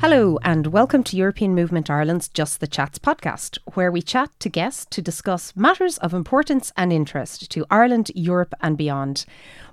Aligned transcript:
Hello, 0.00 0.38
and 0.44 0.68
welcome 0.68 1.02
to 1.02 1.16
European 1.16 1.56
Movement 1.56 1.90
Ireland's 1.90 2.28
Just 2.28 2.60
the 2.60 2.68
Chats 2.68 3.00
podcast, 3.00 3.58
where 3.74 3.90
we 3.90 4.00
chat 4.00 4.30
to 4.38 4.48
guests 4.48 4.86
to 4.90 5.02
discuss 5.02 5.56
matters 5.56 5.98
of 5.98 6.14
importance 6.14 6.72
and 6.76 6.92
interest 6.92 7.50
to 7.50 7.66
Ireland, 7.68 8.12
Europe, 8.14 8.54
and 8.60 8.78
beyond. 8.78 9.24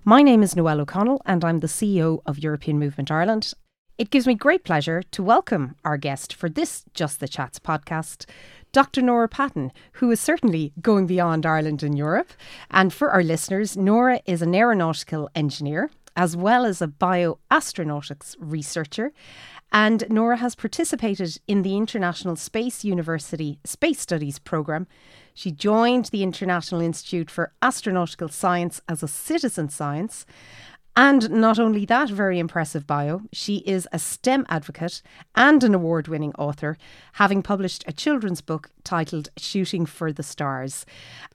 My 0.04 0.24
name 0.24 0.42
is 0.42 0.56
Noelle 0.56 0.82
O'Connell, 0.82 1.22
and 1.28 1.46
I'm 1.46 1.60
the 1.60 1.68
CEO 1.68 2.24
of 2.26 2.40
European 2.40 2.80
Movement 2.80 3.12
Ireland. 3.12 3.54
It 4.00 4.10
gives 4.10 4.26
me 4.26 4.34
great 4.34 4.64
pleasure 4.64 5.04
to 5.12 5.22
welcome 5.22 5.76
our 5.86 5.96
guest 5.96 6.34
for 6.34 6.50
this 6.50 6.86
Just 6.96 7.20
the 7.20 7.28
Chats 7.28 7.60
podcast, 7.60 8.26
Dr. 8.72 9.04
Norah 9.04 9.30
Patten, 9.30 9.72
who 9.94 10.10
is 10.10 10.20
certainly 10.20 10.74
going 10.82 11.06
beyond 11.06 11.46
Ireland 11.46 11.84
and 11.84 11.96
Europe. 11.96 12.32
And 12.72 12.92
for 12.92 13.12
our 13.12 13.22
listeners, 13.22 13.78
Norah 13.78 14.22
is 14.26 14.42
an 14.42 14.56
aeronautical 14.56 15.30
engineer 15.36 15.92
as 16.16 16.36
well 16.36 16.66
as 16.66 16.82
a 16.82 16.88
bioastronautics 16.88 18.36
researcher 18.40 19.12
and 19.72 20.10
Norah 20.10 20.38
has 20.38 20.56
participated 20.56 21.40
in 21.48 21.62
the 21.62 21.76
International 21.76 22.36
Space 22.36 22.84
University 22.84 23.60
Space 23.64 24.00
Studies 24.00 24.40
programme. 24.40 24.88
She 25.34 25.52
joined 25.52 26.06
the 26.06 26.24
International 26.24 26.82
Institute 26.82 27.30
for 27.30 27.54
Astronautical 27.62 28.32
Science 28.32 28.82
as 28.88 29.04
a 29.04 29.08
citizen 29.08 29.70
science. 29.70 30.26
And 30.98 31.30
not 31.30 31.60
only 31.60 31.86
that 31.86 32.10
very 32.10 32.40
impressive 32.40 32.88
bio, 32.88 33.24
she 33.34 33.58
is 33.58 33.86
a 33.92 34.00
STEM 34.00 34.46
advocate 34.48 35.02
and 35.36 35.62
an 35.62 35.76
award 35.76 36.08
winning 36.08 36.34
author, 36.36 36.78
having 37.14 37.44
published 37.44 37.84
a 37.86 37.92
children's 37.92 38.40
book 38.40 38.70
titled 38.86 39.30
Shooting 39.36 39.86
for 39.86 40.14
the 40.14 40.24
Stars, 40.24 40.86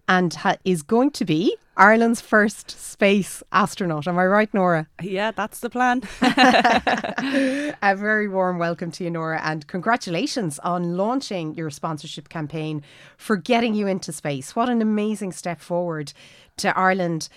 and 0.09 0.33
ha- 0.33 0.57
is 0.65 0.83
going 0.83 1.11
to 1.11 1.27
be 1.27 1.57
Ireland's 1.77 2.23
first 2.23 2.71
space 2.71 3.43
astronaut. 3.53 4.07
Am 4.09 4.19
I 4.19 4.27
right, 4.27 4.53
Norah? 4.55 4.87
Yeah, 5.03 5.31
that's 5.31 5.61
the 5.61 5.71
plan. 5.71 6.03
a 6.23 7.97
very 7.97 8.29
warm 8.29 8.59
welcome 8.59 8.91
to 8.93 9.05
you, 9.05 9.11
Norah, 9.11 9.41
and 9.43 9.67
congratulations 9.67 10.59
on 10.61 10.97
launching 10.97 11.55
your 11.55 11.69
sponsorship 11.69 12.31
campaign 12.31 12.83
for 13.19 13.37
getting 13.37 13.75
you 13.75 13.87
into 13.87 14.11
space. 14.11 14.57
What 14.57 14.71
an 14.71 14.81
amazing 14.81 15.33
step 15.33 15.61
forward 15.61 16.15
to 16.59 16.77
Ireland 16.77 17.29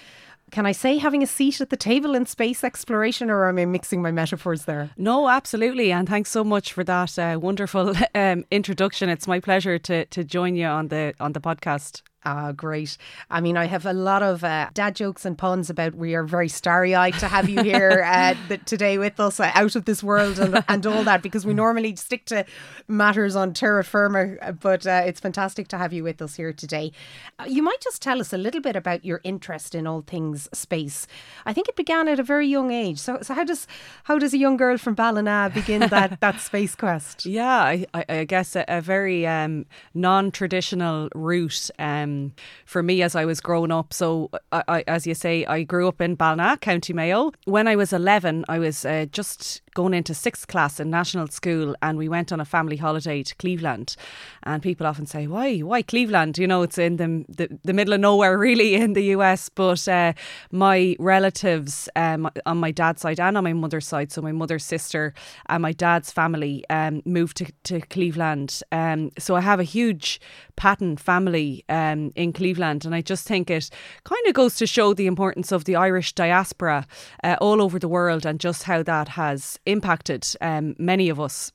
can 0.53 0.67
I 0.67 0.71
say 0.71 0.99
having 0.99 1.23
a 1.23 1.27
seat 1.27 1.61
at 1.61 1.71
the 1.71 1.75
table 1.75 2.13
in 2.13 2.27
space 2.27 2.63
exploration, 2.63 3.31
or 3.31 3.49
am 3.49 3.57
I 3.57 3.65
mixing 3.65 4.03
my 4.03 4.11
metaphors 4.11 4.65
there? 4.65 4.91
No, 4.97 5.27
absolutely. 5.27 5.91
And 5.91 6.07
thanks 6.07 6.29
so 6.29 6.43
much 6.43 6.71
for 6.73 6.83
that 6.83 7.17
uh, 7.17 7.39
wonderful 7.41 7.95
um, 8.15 8.45
introduction. 8.51 9.09
It's 9.09 9.27
my 9.27 9.39
pleasure 9.39 9.79
to 9.79 10.05
to 10.05 10.23
join 10.23 10.55
you 10.55 10.67
on 10.67 10.89
the 10.89 11.15
on 11.19 11.33
the 11.33 11.41
podcast. 11.41 12.03
Ah, 12.25 12.53
great. 12.53 12.97
I 13.29 13.41
mean, 13.41 13.57
I 13.57 13.66
have 13.66 13.85
a 13.85 13.91
lot 13.91 14.23
of 14.23 14.45
uh, 14.45 14.69
dad 14.73 14.95
jokes 14.95 15.25
and 15.25 15.38
puns 15.38 15.69
about 15.69 15.95
we 15.95 16.16
are 16.16 16.23
very 16.23 16.47
starry 16.47 16.95
eyed 16.95 17.15
to 17.15 17.27
have 17.27 17.49
you 17.49 17.61
here 17.61 18.02
uh, 18.07 18.35
today 18.65 18.97
with 18.97 19.19
us, 19.19 19.41
uh, 19.41 19.52
out 19.53 19.75
of 19.75 19.83
this 19.83 20.02
world 20.02 20.39
and, 20.39 20.63
and 20.69 20.85
all 20.88 21.03
that, 21.03 21.21
because 21.21 21.45
we 21.45 21.53
normally 21.53 21.93
stick 21.97 22.23
to 22.25 22.45
matters 22.88 23.35
on 23.35 23.53
terra 23.53 23.83
firma, 23.83 24.35
uh, 24.41 24.53
but 24.53 24.88
uh, 24.88 25.03
it's 25.05 25.19
fantastic 25.19 25.67
to 25.67 25.77
have 25.77 25.91
you 25.91 26.02
with 26.02 26.21
us 26.21 26.35
here 26.35 26.53
today. 26.53 26.93
Uh, 27.39 27.45
you 27.45 27.61
might 27.61 27.81
just 27.81 28.02
tell 28.02 28.21
us 28.21 28.31
a 28.31 28.37
little 28.37 28.61
bit 28.61 28.77
about 28.77 29.03
your 29.03 29.19
interest 29.25 29.75
in 29.75 29.85
all 29.85 30.02
things 30.02 30.47
space. 30.53 31.08
I 31.45 31.52
think 31.52 31.67
it 31.67 31.75
began 31.75 32.08
at 32.08 32.21
a 32.21 32.23
very 32.23 32.47
young 32.47 32.71
age. 32.71 32.99
So, 32.99 33.19
so 33.21 33.33
how 33.33 33.43
does 33.43 33.67
how 34.03 34.17
does 34.17 34.33
a 34.33 34.37
young 34.37 34.55
girl 34.55 34.77
from 34.77 34.95
Ballina 34.95 35.52
begin 35.53 35.81
that, 35.89 36.19
that 36.21 36.39
space 36.39 36.73
quest? 36.73 37.25
Yeah, 37.25 37.83
I, 37.93 38.05
I 38.08 38.23
guess 38.23 38.55
a, 38.55 38.63
a 38.69 38.80
very 38.80 39.27
um, 39.27 39.65
non 39.93 40.31
traditional 40.31 41.09
route. 41.13 41.69
Um, 41.80 42.12
um, 42.14 42.33
for 42.66 42.83
me 42.83 43.02
as 43.02 43.16
I 43.16 43.25
was 43.25 43.42
growing 43.42 43.72
up. 43.72 43.94
So, 43.94 44.30
I, 44.52 44.64
I, 44.67 44.83
as 44.87 45.08
you 45.08 45.15
say, 45.15 45.45
I 45.45 45.64
grew 45.64 45.87
up 45.87 46.02
in 46.02 46.15
Ballina, 46.15 46.58
County 46.58 46.93
Mayo. 46.93 47.32
When 47.45 47.67
I 47.67 47.76
was 47.76 47.93
11, 47.93 48.45
I 48.48 48.60
was 48.60 48.86
uh, 48.86 49.05
just 49.11 49.62
going 49.73 49.94
into 49.94 50.14
sixth 50.14 50.48
class 50.48 50.80
in 50.80 50.89
national 50.89 51.28
school 51.28 51.76
and 51.82 51.98
we 51.98 52.10
went 52.10 52.32
on 52.32 52.39
a 52.39 52.45
family 52.45 52.78
holiday 52.78 53.23
to 53.23 53.36
Cleveland. 53.36 53.95
And 54.44 54.61
people 54.61 54.88
often 54.88 55.06
say, 55.06 55.28
why? 55.28 55.60
Why 55.60 55.82
Cleveland? 55.82 56.38
You 56.38 56.48
know, 56.48 56.61
it's 56.64 56.78
in 56.78 56.98
the, 56.98 57.26
the, 57.30 57.60
the 57.64 57.73
middle 57.73 57.94
of 57.94 58.00
nowhere, 58.00 58.38
really, 58.50 58.76
in 58.76 58.94
the 58.94 59.06
US. 59.16 59.50
But 59.50 59.88
uh, 59.88 60.14
my 60.52 60.95
relatives 61.00 61.89
um, 61.95 62.30
on 62.45 62.58
my 62.58 62.72
dad's 62.72 63.02
side 63.02 63.20
and 63.20 63.38
on 63.38 63.44
my 63.44 63.54
mother's 63.54 63.88
side, 63.88 64.11
so 64.11 64.22
my 64.22 64.32
mother's 64.32 64.66
sister 64.66 65.14
and 65.48 65.61
my 65.61 65.72
dad's 65.72 66.11
family 66.11 66.64
um, 66.70 67.02
moved 67.05 67.38
to, 67.38 67.52
to 67.64 67.82
Cleveland. 67.82 68.61
Um, 68.72 69.11
so 69.17 69.36
I 69.36 69.42
have 69.42 69.60
a 69.60 69.64
huge 69.64 70.20
Patten 70.55 70.98
family 70.98 71.66
um, 71.70 72.11
in 72.16 72.34
Cleveland. 72.34 72.86
And 72.86 72.94
I 72.94 73.02
just 73.02 73.28
think 73.28 73.50
it 73.50 73.70
kind 74.04 74.28
of 74.28 74.34
goes 74.34 74.55
to 74.58 74.67
show 74.67 74.94
the 74.94 75.08
importance 75.08 75.52
of 75.52 75.66
the 75.66 75.76
Irish 75.76 76.14
diaspora 76.14 76.86
uh, 77.23 77.36
all 77.42 77.61
over 77.61 77.80
the 77.80 77.88
world 77.88 78.26
and 78.26 78.40
just 78.40 78.64
how 78.64 78.84
that 78.84 79.10
has 79.10 79.60
impacted 79.65 80.27
um, 80.41 80.75
many 80.77 81.09
of 81.09 81.19
us. 81.19 81.51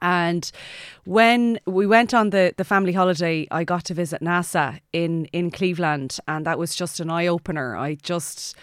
And 0.00 0.50
when 1.04 1.58
we 1.66 1.86
went 1.86 2.14
on 2.14 2.30
the, 2.30 2.54
the 2.56 2.64
family 2.64 2.92
holiday, 2.92 3.48
I 3.50 3.64
got 3.64 3.84
to 3.86 3.94
visit 3.94 4.20
NASA 4.20 4.80
in, 4.92 5.24
in 5.26 5.50
Cleveland, 5.50 6.18
and 6.28 6.46
that 6.46 6.58
was 6.58 6.76
just 6.76 7.00
an 7.00 7.10
eye 7.10 7.26
opener. 7.26 7.76
I 7.76 7.96
just 7.96 8.54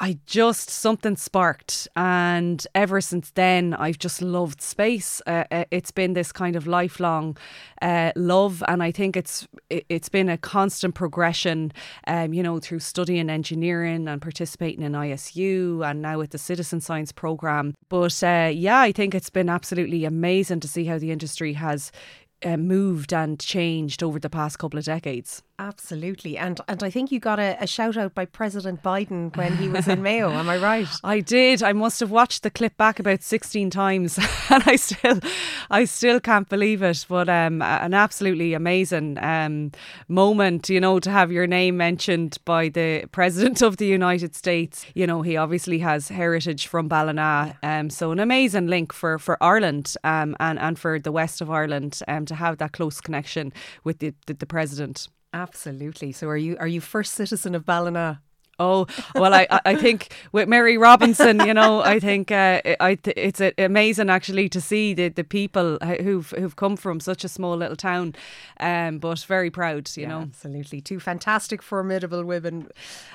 I 0.00 0.18
just 0.26 0.70
something 0.70 1.16
sparked, 1.16 1.88
and 1.96 2.64
ever 2.72 3.00
since 3.00 3.32
then, 3.32 3.74
I've 3.74 3.98
just 3.98 4.22
loved 4.22 4.60
space. 4.60 5.20
Uh, 5.26 5.44
uh, 5.50 5.64
it's 5.72 5.90
been 5.90 6.12
this 6.12 6.30
kind 6.30 6.54
of 6.54 6.68
lifelong 6.68 7.36
uh, 7.82 8.12
love, 8.14 8.62
and 8.68 8.80
I 8.80 8.92
think 8.92 9.16
it's 9.16 9.48
it's 9.68 10.08
been 10.08 10.28
a 10.28 10.38
constant 10.38 10.94
progression. 10.94 11.72
Um, 12.06 12.32
you 12.32 12.44
know, 12.44 12.60
through 12.60 12.78
studying 12.78 13.28
engineering 13.28 14.06
and 14.06 14.22
participating 14.22 14.84
in 14.84 14.92
ISU, 14.92 15.84
and 15.84 16.00
now 16.00 16.18
with 16.18 16.30
the 16.30 16.38
citizen 16.38 16.80
science 16.80 17.10
program. 17.10 17.74
But 17.88 18.22
uh, 18.22 18.52
yeah, 18.54 18.78
I 18.78 18.92
think 18.92 19.16
it's 19.16 19.30
been 19.30 19.48
absolutely 19.48 20.04
amazing 20.04 20.60
to 20.60 20.68
see 20.68 20.84
how 20.84 20.98
the 20.98 21.10
industry 21.10 21.54
has 21.54 21.90
uh, 22.44 22.56
moved 22.56 23.12
and 23.12 23.40
changed 23.40 24.04
over 24.04 24.20
the 24.20 24.30
past 24.30 24.60
couple 24.60 24.78
of 24.78 24.84
decades. 24.84 25.42
Absolutely. 25.60 26.38
And 26.38 26.60
and 26.68 26.84
I 26.84 26.90
think 26.90 27.10
you 27.10 27.18
got 27.18 27.40
a, 27.40 27.56
a, 27.60 27.66
shout 27.66 27.96
out 27.96 28.14
by 28.14 28.26
President 28.26 28.80
Biden 28.80 29.36
when 29.36 29.56
he 29.56 29.68
was 29.68 29.88
in 29.88 30.02
Mayo. 30.02 30.30
Am 30.30 30.48
I 30.48 30.56
right? 30.56 30.86
I 31.02 31.18
did. 31.18 31.64
I 31.64 31.72
must 31.72 31.98
have 31.98 32.12
watched 32.12 32.44
the 32.44 32.50
clip 32.50 32.76
back 32.76 33.00
about 33.00 33.24
16 33.24 33.68
times 33.68 34.18
and 34.50 34.62
I 34.66 34.76
still 34.76 35.18
I 35.68 35.84
still 35.84 36.20
can't 36.20 36.48
believe 36.48 36.80
it. 36.82 37.04
But 37.08 37.28
um, 37.28 37.60
an 37.60 37.92
absolutely 37.92 38.54
amazing 38.54 39.18
um, 39.18 39.72
moment, 40.06 40.68
you 40.68 40.78
know, 40.78 41.00
to 41.00 41.10
have 41.10 41.32
your 41.32 41.48
name 41.48 41.76
mentioned 41.76 42.38
by 42.44 42.68
the 42.68 43.06
President 43.10 43.60
of 43.60 43.78
the 43.78 43.86
United 43.86 44.36
States. 44.36 44.86
You 44.94 45.08
know, 45.08 45.22
he 45.22 45.36
obviously 45.36 45.80
has 45.80 46.06
heritage 46.06 46.68
from 46.68 46.86
Ballina. 46.86 47.58
Um, 47.64 47.90
so 47.90 48.12
an 48.12 48.20
amazing 48.20 48.68
link 48.68 48.92
for, 48.92 49.18
for 49.18 49.42
Ireland 49.42 49.96
um, 50.04 50.36
and, 50.38 50.56
and 50.60 50.78
for 50.78 51.00
the 51.00 51.10
west 51.10 51.40
of 51.40 51.50
Ireland 51.50 52.00
um, 52.06 52.26
to 52.26 52.36
have 52.36 52.58
that 52.58 52.72
close 52.72 53.00
connection 53.00 53.52
with 53.82 53.98
the, 53.98 54.14
the, 54.26 54.34
the 54.34 54.46
President. 54.46 55.08
Absolutely. 55.32 56.12
So 56.12 56.28
are 56.28 56.36
you 56.36 56.56
are 56.58 56.66
you 56.66 56.80
first 56.80 57.14
citizen 57.14 57.54
of 57.54 57.64
Ballina? 57.64 58.22
Oh 58.60 58.86
well, 59.14 59.34
I 59.34 59.46
I 59.64 59.76
think 59.76 60.12
with 60.32 60.48
Mary 60.48 60.76
Robinson, 60.76 61.38
you 61.46 61.54
know, 61.54 61.80
I 61.80 62.00
think 62.00 62.32
uh, 62.32 62.60
I 62.80 62.98
it's 63.04 63.40
amazing 63.56 64.10
actually 64.10 64.48
to 64.48 64.60
see 64.60 64.94
the, 64.94 65.10
the 65.10 65.22
people 65.22 65.78
who've 65.78 66.28
who've 66.30 66.56
come 66.56 66.76
from 66.76 66.98
such 66.98 67.22
a 67.22 67.28
small 67.28 67.56
little 67.56 67.76
town, 67.76 68.16
um, 68.58 68.98
but 68.98 69.20
very 69.20 69.50
proud, 69.50 69.88
you 69.96 70.02
yeah, 70.02 70.08
know. 70.08 70.20
Absolutely, 70.22 70.80
two 70.80 70.98
fantastic, 70.98 71.62
formidable 71.62 72.24
women. 72.24 72.68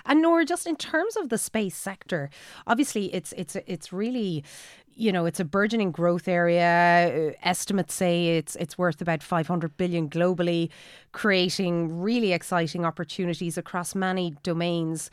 And 0.06 0.22
Norah, 0.22 0.46
just 0.46 0.66
in 0.66 0.78
terms 0.78 1.18
of 1.18 1.28
the 1.28 1.38
space 1.38 1.76
sector, 1.76 2.30
obviously 2.66 3.14
it's 3.14 3.34
it's 3.34 3.58
it's 3.68 3.92
really 3.92 4.46
you 4.96 5.12
know, 5.12 5.26
it's 5.26 5.40
a 5.40 5.46
burgeoning 5.46 5.92
growth 5.92 6.28
area. 6.28 7.32
Uh, 7.32 7.34
estimates 7.44 7.94
say 7.94 8.38
it's 8.38 8.56
it's 8.58 8.78
worth 8.78 9.02
about 9.02 9.24
500 9.24 9.78
billion 9.78 10.10
globally, 10.10 10.70
creating 11.12 12.02
really 12.02 12.34
exciting 12.34 12.86
opportunities 12.86 13.58
across 13.58 13.96
many 13.96 14.36
domains 14.44 15.10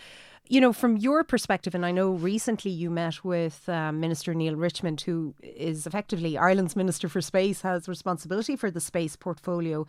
you 0.50 0.60
know, 0.60 0.72
from 0.72 0.96
your 0.96 1.22
perspective, 1.22 1.76
and 1.76 1.86
I 1.86 1.92
know 1.92 2.10
recently 2.10 2.72
you 2.72 2.90
met 2.90 3.22
with 3.24 3.68
um, 3.68 4.00
Minister 4.00 4.34
Neale 4.34 4.56
Richmond, 4.56 5.00
who 5.02 5.32
is 5.44 5.86
effectively 5.86 6.36
Ireland's 6.36 6.74
Minister 6.74 7.08
for 7.08 7.20
Space, 7.20 7.62
has 7.62 7.88
responsibility 7.88 8.56
for 8.56 8.68
the 8.68 8.80
space 8.80 9.14
portfolio. 9.14 9.86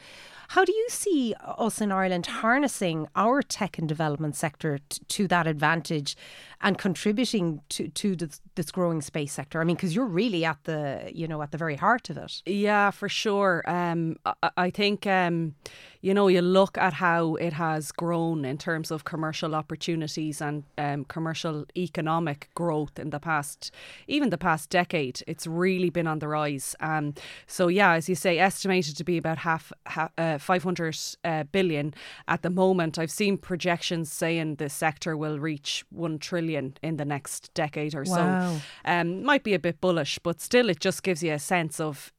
How 0.50 0.63
do 0.63 0.71
you 0.71 0.86
see 0.88 1.33
us 1.44 1.81
in 1.81 1.92
Ireland 1.92 2.27
harnessing 2.27 3.07
our 3.16 3.42
tech 3.42 3.80
and 3.80 3.89
development 3.89 4.36
sector 4.36 4.77
t- 4.88 5.01
to 5.07 5.27
that 5.30 5.48
advantage 5.48 6.16
and 6.62 6.78
contributing 6.78 7.62
to 7.69 7.88
to 7.90 8.16
this, 8.16 8.42
this 8.56 8.72
growing 8.72 9.02
space 9.02 9.34
sector? 9.34 9.62
I 9.62 9.63
mean, 9.63 9.75
because 9.75 9.96
you're 9.96 10.06
really 10.06 10.46
at 10.46 10.63
the 10.63 11.12
you 11.13 11.28
know 11.28 11.42
at 11.42 11.52
the 11.52 11.58
very 11.58 11.75
heart 11.75 12.10
of 12.10 12.18
it. 12.18 12.42
Yeah, 12.46 12.92
for 12.92 13.10
sure. 13.10 13.63
Um, 13.66 14.18
I, 14.25 14.52
I 14.58 14.69
think 14.69 15.08
um, 15.08 15.56
you 16.02 16.16
know, 16.16 16.28
you 16.28 16.42
look 16.42 16.78
at 16.78 16.94
how 16.94 17.36
it 17.36 17.54
has 17.54 17.92
grown 17.92 18.44
in 18.44 18.58
terms 18.58 18.90
of 18.90 19.04
commercial 19.04 19.54
opportunities 19.54 20.42
and 20.42 20.63
um, 20.78 21.06
commercial 21.06 21.66
economic 21.78 22.50
growth 22.56 22.98
in 22.98 23.12
the 23.12 23.19
past, 23.19 23.72
even 24.07 24.31
the 24.31 24.38
past 24.38 24.69
decade. 24.72 25.22
It's 25.28 25.46
really 25.46 25.92
been 25.92 26.07
on 26.07 26.19
the 26.19 26.28
rise. 26.28 26.75
Um, 26.80 27.14
so 27.46 27.68
yeah, 27.68 27.94
as 27.94 28.10
you 28.10 28.16
say, 28.16 28.40
estimated 28.40 28.98
to 28.98 29.04
be 29.04 29.18
about 29.18 29.38
half, 29.40 29.72
half 29.86 30.12
uh, 30.18 30.40
500 30.40 30.98
uh, 31.24 31.44
billion 31.44 31.94
at 32.28 32.42
the 32.42 32.50
moment. 32.50 32.98
I've 32.98 33.12
seen 33.12 33.38
projections 33.38 34.12
saying 34.12 34.56
the 34.56 34.69
sector 34.69 35.16
will 35.16 35.40
reach 35.40 35.86
one 35.92 36.18
trillion 36.18 36.50
in 36.56 36.98
the 36.98 37.06
next 37.06 37.53
decade 37.53 37.95
or 37.95 38.03
wow. 38.07 38.15
so. 38.57 38.62
Um, 38.86 39.24
might 39.24 39.44
be 39.44 39.53
a 39.53 39.59
bit 39.59 39.81
bullish, 39.81 40.19
but 40.19 40.42
still, 40.42 40.69
it 40.69 40.80
just 40.80 41.03
gives 41.03 41.24
you 41.24 41.33
a 41.33 41.39
sense 41.39 41.80
of 41.80 42.12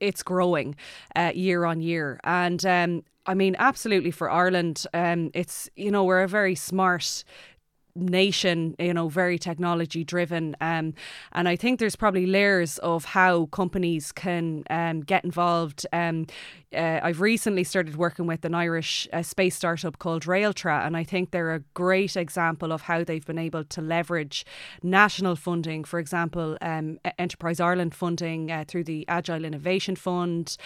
it's 0.00 0.22
growing 0.22 0.76
uh, 1.16 1.32
year 1.34 1.64
on 1.64 1.80
year. 1.80 2.20
And 2.24 2.64
um, 2.64 3.02
I 3.26 3.34
mean, 3.34 3.56
absolutely 3.58 4.10
for 4.10 4.30
Ireland, 4.30 4.86
um, 4.94 5.30
it's, 5.34 5.68
you 5.76 5.90
know, 5.90 6.04
we're 6.04 6.22
a 6.22 6.28
very 6.28 6.54
smart 6.54 7.24
nation, 7.94 8.76
you 8.78 8.94
know, 8.94 9.08
very 9.08 9.38
technology 9.38 10.04
driven. 10.04 10.56
Um, 10.60 10.94
and 11.32 11.48
I 11.48 11.56
think 11.56 11.80
there's 11.80 11.96
probably 11.96 12.26
layers 12.26 12.78
of 12.78 13.04
how 13.04 13.46
companies 13.46 14.12
can 14.12 14.62
um, 14.70 15.00
get 15.00 15.24
involved. 15.24 15.86
Um, 15.92 16.26
uh, 16.74 17.00
I've 17.02 17.20
recently 17.20 17.64
started 17.64 17.96
working 17.96 18.26
with 18.26 18.44
an 18.44 18.54
Irish 18.54 19.08
uh, 19.12 19.22
space 19.22 19.56
startup 19.56 19.98
called 19.98 20.24
Réaltra, 20.24 20.86
and 20.86 20.96
I 20.96 21.04
think 21.04 21.30
they're 21.30 21.54
a 21.54 21.60
great 21.74 22.16
example 22.16 22.72
of 22.72 22.82
how 22.82 23.04
they've 23.04 23.24
been 23.24 23.38
able 23.38 23.64
to 23.64 23.80
leverage 23.80 24.44
national 24.82 25.36
funding, 25.36 25.84
for 25.84 25.98
example, 25.98 26.58
um, 26.60 26.98
Enterprise 27.18 27.60
Ireland 27.60 27.94
funding 27.94 28.50
uh, 28.50 28.64
through 28.68 28.84
the 28.84 29.06
Agile 29.08 29.44
Innovation 29.44 29.96
Fund, 29.96 30.56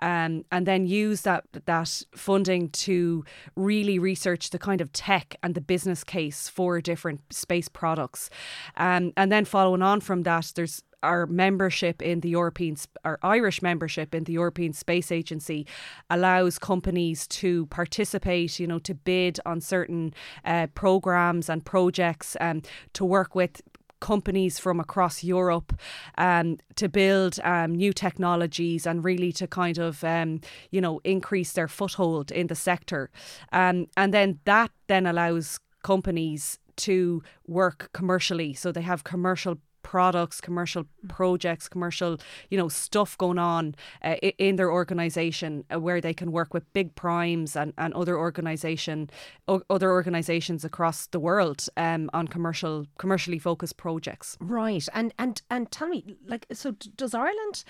um, 0.00 0.44
and 0.52 0.66
then 0.66 0.86
use 0.86 1.22
that 1.22 1.44
that 1.52 2.02
funding 2.14 2.68
to 2.70 3.24
really 3.54 3.98
research 3.98 4.50
the 4.50 4.58
kind 4.58 4.80
of 4.80 4.92
tech 4.92 5.36
and 5.42 5.54
the 5.54 5.60
business 5.60 6.04
case 6.04 6.48
for 6.48 6.80
different 6.80 7.20
space 7.30 7.68
products, 7.68 8.28
um, 8.76 9.12
and 9.16 9.32
then 9.32 9.44
following 9.44 9.82
on 9.82 10.00
from 10.00 10.22
that, 10.24 10.52
there's 10.54 10.82
our 11.02 11.26
membership 11.26 12.02
in 12.02 12.20
the 12.20 12.30
European, 12.30 12.76
our 13.04 13.18
Irish 13.22 13.62
membership 13.62 14.14
in 14.14 14.24
the 14.24 14.32
European 14.32 14.72
Space 14.72 15.12
Agency 15.12 15.66
allows 16.10 16.58
companies 16.58 17.26
to 17.28 17.66
participate, 17.66 18.58
you 18.58 18.66
know, 18.66 18.78
to 18.80 18.94
bid 18.94 19.38
on 19.46 19.60
certain 19.60 20.14
uh, 20.44 20.66
programs 20.74 21.48
and 21.48 21.64
projects 21.64 22.36
and 22.36 22.64
um, 22.64 22.70
to 22.94 23.04
work 23.04 23.34
with 23.34 23.62
companies 24.00 24.58
from 24.58 24.78
across 24.78 25.24
Europe 25.24 25.72
um, 26.18 26.58
to 26.74 26.88
build 26.88 27.38
um, 27.42 27.74
new 27.74 27.92
technologies 27.92 28.86
and 28.86 29.04
really 29.04 29.32
to 29.32 29.46
kind 29.46 29.78
of 29.78 30.04
um, 30.04 30.40
you 30.70 30.80
know 30.80 31.00
increase 31.04 31.52
their 31.52 31.68
foothold 31.68 32.30
in 32.30 32.46
the 32.48 32.54
sector, 32.54 33.10
um, 33.52 33.86
and 33.96 34.12
then 34.12 34.38
that 34.44 34.70
then 34.86 35.06
allows 35.06 35.58
companies 35.82 36.58
to 36.76 37.22
work 37.46 37.90
commercially. 37.92 38.52
So 38.52 38.70
they 38.70 38.82
have 38.82 39.04
commercial 39.04 39.58
products, 39.86 40.40
commercial 40.40 40.84
projects, 41.06 41.68
commercial, 41.68 42.18
you 42.50 42.58
know, 42.58 42.68
stuff 42.68 43.16
going 43.18 43.38
on 43.38 43.72
uh, 44.02 44.16
in 44.48 44.56
their 44.56 44.72
organization 44.72 45.64
uh, 45.72 45.78
where 45.78 46.00
they 46.00 46.12
can 46.12 46.32
work 46.32 46.52
with 46.52 46.64
big 46.72 46.96
primes 46.96 47.54
and, 47.54 47.72
and 47.78 47.94
other 47.94 48.18
organization 48.18 49.08
o- 49.46 49.62
other 49.70 49.92
organizations 49.92 50.64
across 50.64 51.06
the 51.06 51.20
world 51.20 51.68
um, 51.76 52.10
on 52.12 52.26
commercial 52.26 52.84
commercially 52.98 53.38
focused 53.38 53.76
projects. 53.76 54.36
Right. 54.40 54.88
And 54.92 55.14
and 55.20 55.40
and 55.52 55.70
tell 55.70 55.88
me 55.88 56.16
like 56.26 56.46
so 56.52 56.72
does 56.72 57.14
Ireland 57.14 57.62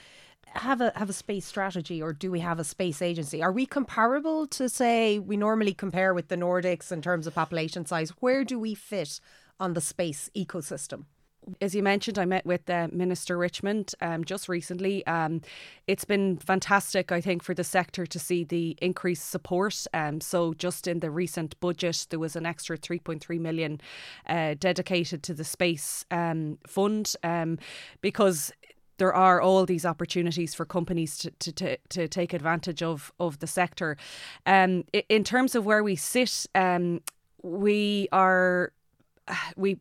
have 0.55 0.81
a 0.81 0.93
have 0.97 1.11
a 1.11 1.19
space 1.25 1.45
strategy 1.45 2.01
or 2.01 2.15
do 2.15 2.31
we 2.31 2.41
have 2.41 2.59
a 2.59 2.65
space 2.65 3.03
agency? 3.03 3.43
Are 3.43 3.53
we 3.53 3.67
comparable 3.67 4.47
to 4.59 4.71
say 4.71 5.19
we 5.19 5.37
normally 5.37 5.75
compare 5.75 6.15
with 6.15 6.29
the 6.29 6.37
Nordics 6.37 6.91
in 6.91 7.03
terms 7.03 7.27
of 7.27 7.35
population 7.35 7.85
size? 7.85 8.11
Where 8.21 8.43
do 8.43 8.59
we 8.59 8.75
fit 8.75 9.21
on 9.61 9.75
the 9.75 9.83
space 9.83 10.31
ecosystem? 10.35 11.05
As 11.61 11.75
you 11.75 11.83
mentioned, 11.83 12.19
I 12.19 12.25
met 12.25 12.45
with 12.45 12.69
uh, 12.69 12.89
Minister 12.93 13.39
Richmond 13.39 13.95
um, 14.01 14.25
just 14.25 14.49
recently. 14.49 15.07
Um, 15.07 15.43
it's 15.87 16.05
been 16.05 16.39
fantastic, 16.39 17.13
I 17.13 17.21
think, 17.21 17.43
for 17.43 17.55
the 17.55 17.65
sector 17.65 18.07
to 18.07 18.19
see 18.19 18.45
the 18.45 18.77
increased 18.83 19.31
support. 19.31 19.87
Um, 19.95 20.21
so, 20.21 20.55
just 20.55 20.87
in 20.87 21.01
the 21.01 21.11
recent 21.11 21.59
budget, 21.61 22.07
there 22.11 22.19
was 22.19 22.37
an 22.37 22.47
extra 22.47 22.77
3.3 22.77 23.39
million 23.39 23.81
uh, 24.27 24.55
dedicated 24.59 25.23
to 25.25 25.35
the 25.35 25.45
space 25.45 26.05
um, 26.11 26.59
fund 26.67 27.15
um, 27.23 27.59
because 28.01 28.53
there 28.99 29.15
are 29.15 29.41
all 29.41 29.67
these 29.67 29.85
opportunities 29.85 30.55
for 30.55 30.65
companies 30.65 31.19
to, 31.19 31.31
to, 31.33 31.53
to, 31.53 31.77
to 31.91 32.09
take 32.09 32.33
advantage 32.33 32.83
of, 32.83 33.13
of 33.21 33.39
the 33.41 33.47
sector. 33.47 33.97
Um, 34.47 34.85
in 35.09 35.23
terms 35.23 35.55
of 35.55 35.67
where 35.67 35.85
we 35.85 35.97
sit, 35.97 36.47
um, 36.55 37.03
we 37.43 38.09
are 38.11 38.73
we 39.57 39.79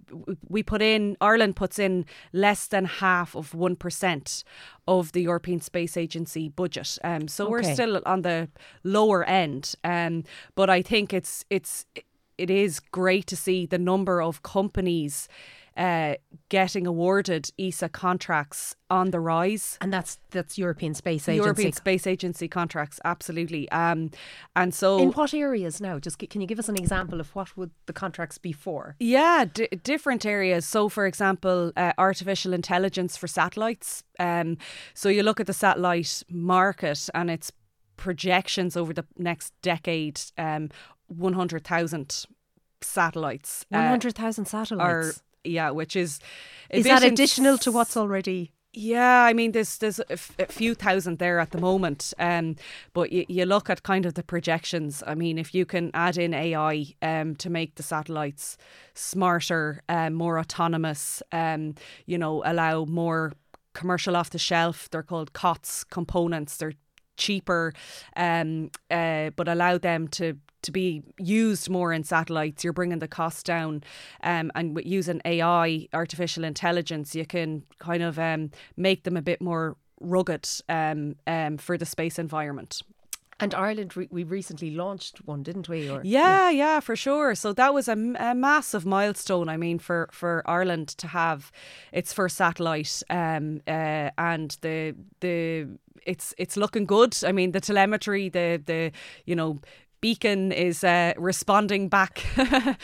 we 0.49 0.63
put 0.63 0.81
in 0.81 1.17
Ireland 1.21 1.55
puts 1.55 1.79
in 1.79 2.05
less 2.33 2.67
than 2.67 2.85
half 2.85 3.35
of 3.35 3.53
one 3.53 3.75
percent 3.75 4.43
of 4.87 5.11
the 5.11 5.21
European 5.21 5.59
Space 5.61 5.97
Agency 5.97 6.49
budget. 6.49 6.97
Um, 7.03 7.27
so 7.27 7.45
okay. 7.45 7.51
we're 7.51 7.73
still 7.73 8.01
on 8.05 8.21
the 8.21 8.49
lower 8.83 9.23
end. 9.23 9.75
Um, 9.83 10.23
but 10.55 10.69
I 10.69 10.81
think 10.81 11.13
it's 11.13 11.45
it's 11.49 11.85
it 12.37 12.49
is 12.49 12.79
great 12.79 13.27
to 13.27 13.35
see 13.35 13.65
the 13.65 13.77
number 13.77 14.21
of 14.21 14.43
companies 14.43 15.27
uh, 15.77 16.15
getting 16.49 16.87
awarded 16.87 17.49
ESA 17.59 17.89
contracts 17.89 18.75
on 18.89 19.11
the 19.11 19.19
rise, 19.19 19.77
and 19.81 19.91
that's 19.91 20.19
that's 20.31 20.57
European 20.57 20.93
Space 20.93 21.27
Agency. 21.27 21.43
European 21.43 21.73
Space 21.73 22.07
Agency 22.07 22.47
contracts, 22.47 22.99
absolutely. 23.03 23.69
Um, 23.71 24.11
and 24.55 24.73
so, 24.73 24.99
in 24.99 25.11
what 25.11 25.33
areas 25.33 25.81
now? 25.81 25.99
Just 25.99 26.17
can 26.17 26.39
you 26.39 26.47
give 26.47 26.59
us 26.59 26.69
an 26.69 26.77
example 26.77 27.19
of 27.19 27.35
what 27.35 27.57
would 27.57 27.71
the 27.87 27.93
contracts 27.93 28.37
be 28.37 28.53
for? 28.53 28.95
Yeah, 28.99 29.45
d- 29.53 29.67
different 29.83 30.25
areas. 30.25 30.65
So, 30.65 30.87
for 30.87 31.05
example, 31.05 31.73
uh, 31.75 31.91
artificial 31.97 32.53
intelligence 32.53 33.17
for 33.17 33.27
satellites. 33.27 34.03
Um, 34.19 34.57
so 34.93 35.09
you 35.09 35.23
look 35.23 35.39
at 35.39 35.47
the 35.47 35.53
satellite 35.53 36.23
market 36.29 37.09
and 37.13 37.29
its 37.29 37.51
projections 37.97 38.77
over 38.77 38.93
the 38.93 39.05
next 39.17 39.53
decade. 39.61 40.21
Um, 40.37 40.69
100,000 41.07 42.25
satellites. 42.81 43.65
100,000 43.69 44.43
uh, 44.43 44.47
satellites 44.47 45.21
yeah, 45.45 45.69
which 45.69 45.95
is 45.95 46.19
is 46.69 46.83
that 46.85 47.03
additional 47.03 47.57
to 47.59 47.71
what's 47.71 47.95
already 47.95 48.51
yeah, 48.77 49.23
I 49.23 49.31
mean, 49.31 49.53
there's 49.53 49.77
there's 49.77 49.99
a, 49.99 50.11
f- 50.11 50.35
a 50.37 50.47
few 50.47 50.75
thousand 50.75 51.17
there 51.19 51.39
at 51.39 51.51
the 51.51 51.59
moment, 51.59 52.13
um, 52.19 52.57
but 52.93 53.09
y- 53.09 53.25
you 53.29 53.45
look 53.45 53.69
at 53.69 53.83
kind 53.83 54.05
of 54.05 54.15
the 54.15 54.23
projections. 54.23 55.01
I 55.07 55.15
mean, 55.15 55.37
if 55.37 55.55
you 55.55 55.65
can 55.65 55.91
add 55.93 56.17
in 56.17 56.33
AI 56.33 56.87
um, 57.01 57.35
to 57.37 57.49
make 57.49 57.75
the 57.75 57.83
satellites 57.83 58.57
smarter, 58.93 59.81
um, 59.87 60.13
more 60.13 60.37
autonomous, 60.37 61.23
um, 61.31 61.75
you 62.05 62.17
know, 62.17 62.43
allow 62.45 62.83
more 62.83 63.31
commercial 63.73 64.15
off 64.15 64.31
the 64.31 64.39
shelf. 64.39 64.89
They're 64.89 65.03
called 65.03 65.31
COTS 65.31 65.85
components. 65.85 66.57
They're 66.57 66.73
cheaper, 67.17 67.73
um, 68.15 68.71
uh, 68.91 69.29
but 69.35 69.47
allow 69.47 69.77
them 69.77 70.07
to 70.09 70.37
to 70.63 70.71
be 70.71 71.03
used 71.19 71.69
more 71.69 71.93
in 71.93 72.03
satellites. 72.03 72.63
You're 72.63 72.73
bringing 72.73 72.97
the 72.99 73.07
cost 73.07 73.45
down, 73.45 73.83
um, 74.23 74.51
and 74.55 74.79
using 74.83 75.21
AI, 75.23 75.87
artificial 75.93 76.43
intelligence, 76.43 77.13
you 77.13 77.25
can 77.25 77.63
kind 77.79 78.01
of 78.01 78.17
um, 78.17 78.49
make 78.75 79.03
them 79.03 79.15
a 79.15 79.21
bit 79.21 79.41
more 79.41 79.77
rugged 80.01 80.47
um, 80.67 81.15
um, 81.27 81.57
for 81.57 81.77
the 81.77 81.85
space 81.85 82.17
environment. 82.19 82.81
And 83.37 83.53
Ireland, 83.53 83.93
we 84.09 84.23
recently 84.23 84.71
launched 84.71 85.17
one, 85.25 85.43
didn't 85.43 85.67
we? 85.67 85.89
Or, 85.89 86.01
yeah, 86.05 86.49
yeah, 86.49 86.49
yeah, 86.51 86.79
for 86.79 86.95
sure. 86.95 87.35
So 87.35 87.51
that 87.51 87.73
was 87.73 87.89
a, 87.89 87.91
a, 87.91 88.33
massive 88.33 88.85
milestone. 88.85 89.49
I 89.49 89.57
mean, 89.57 89.77
for, 89.77 90.07
for 90.13 90.41
Ireland 90.45 90.87
to 90.99 91.07
have 91.07 91.51
its 91.91 92.13
first 92.13 92.37
satellite, 92.37 93.03
um, 93.09 93.61
uh, 93.67 94.11
and 94.17 94.57
the 94.61 94.95
the 95.19 95.67
it's 96.05 96.33
it's 96.37 96.55
looking 96.55 96.85
good. 96.85 97.17
I 97.25 97.33
mean, 97.33 97.51
the 97.51 97.59
telemetry, 97.59 98.29
the 98.29 98.61
the 98.65 98.91
you 99.25 99.35
know 99.35 99.59
beacon 100.05 100.51
is 100.51 100.83
uh, 100.83 101.13
responding 101.17 101.89
back 101.89 102.23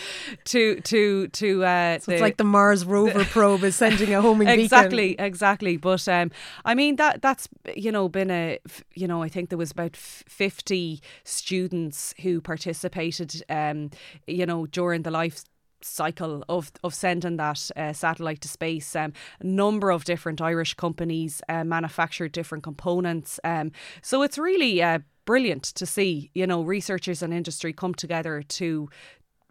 to 0.46 0.82
to 0.82 1.28
to. 1.28 1.64
Uh, 1.64 2.00
so 2.00 2.10
the, 2.10 2.14
it's 2.14 2.22
like 2.22 2.38
the 2.38 2.44
Mars 2.44 2.84
rover 2.84 3.24
probe 3.36 3.64
is 3.64 3.76
sending 3.76 4.12
a 4.16 4.22
homing 4.22 4.48
exactly, 4.48 5.10
beacon. 5.10 5.26
Exactly, 5.26 5.76
exactly, 5.76 5.78
But 5.78 6.08
um, 6.08 6.32
I 6.66 6.74
mean 6.74 6.96
that 6.96 7.22
that's 7.22 7.48
you 7.76 7.92
know 7.92 8.10
been 8.10 8.32
a 8.32 8.58
you 8.96 9.08
know 9.08 9.22
I 9.22 9.30
think 9.30 9.50
there 9.50 9.58
was 9.60 9.70
about 9.70 9.96
fifty 9.96 11.00
students 11.24 12.16
who 12.24 12.42
participated 12.42 13.44
um, 13.50 13.92
you 14.26 14.48
know 14.48 14.66
during 14.66 15.04
the 15.04 15.12
life 15.12 15.44
cycle 15.84 16.44
of 16.50 16.72
of 16.84 16.96
sending 16.96 17.38
that 17.38 17.70
uh, 17.78 17.94
satellite 17.94 18.42
to 18.42 18.48
space. 18.48 18.96
Um, 18.96 19.14
a 19.40 19.46
number 19.46 19.92
of 19.92 20.06
different 20.06 20.42
Irish 20.42 20.74
companies 20.74 21.42
uh, 21.50 21.64
manufactured 21.64 22.32
different 22.32 22.64
components. 22.64 23.40
Um, 23.44 23.72
so 24.02 24.24
it's 24.24 24.40
really 24.40 24.82
uh, 24.82 25.00
brilliant 25.32 25.64
to 25.64 25.86
see, 25.86 26.30
you 26.34 26.46
know, 26.46 26.62
researchers 26.62 27.24
and 27.24 27.34
industry 27.34 27.72
come 27.72 27.94
together 27.94 28.44
to 28.60 28.90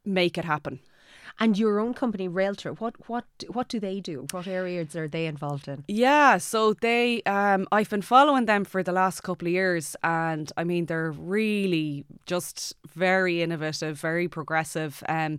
make 0.05 0.37
it 0.37 0.45
happen. 0.45 0.79
And 1.43 1.57
your 1.57 1.81
own 1.81 1.95
company, 1.95 2.29
Réaltra, 2.29 2.79
what 2.81 2.95
what 3.09 3.25
what 3.57 3.67
do 3.69 3.81
they 3.81 3.99
do? 3.99 4.27
What 4.31 4.47
areas 4.47 4.95
are 4.95 5.09
they 5.09 5.25
involved 5.25 5.69
in? 5.69 5.85
Yeah, 5.89 6.37
so 6.37 6.75
they, 6.75 7.23
um, 7.23 7.67
I've 7.73 7.89
been 7.89 8.03
following 8.03 8.45
them 8.45 8.65
for 8.67 8.83
the 8.83 8.93
last 8.93 9.23
couple 9.23 9.49
of 9.49 9.53
years, 9.53 9.97
and 10.03 10.53
I 10.61 10.65
mean 10.65 10.85
they're 10.85 11.13
really 11.13 12.05
just 12.27 12.75
very 12.95 13.41
innovative, 13.41 13.99
very 13.99 14.29
progressive. 14.29 15.03
Um, 15.09 15.39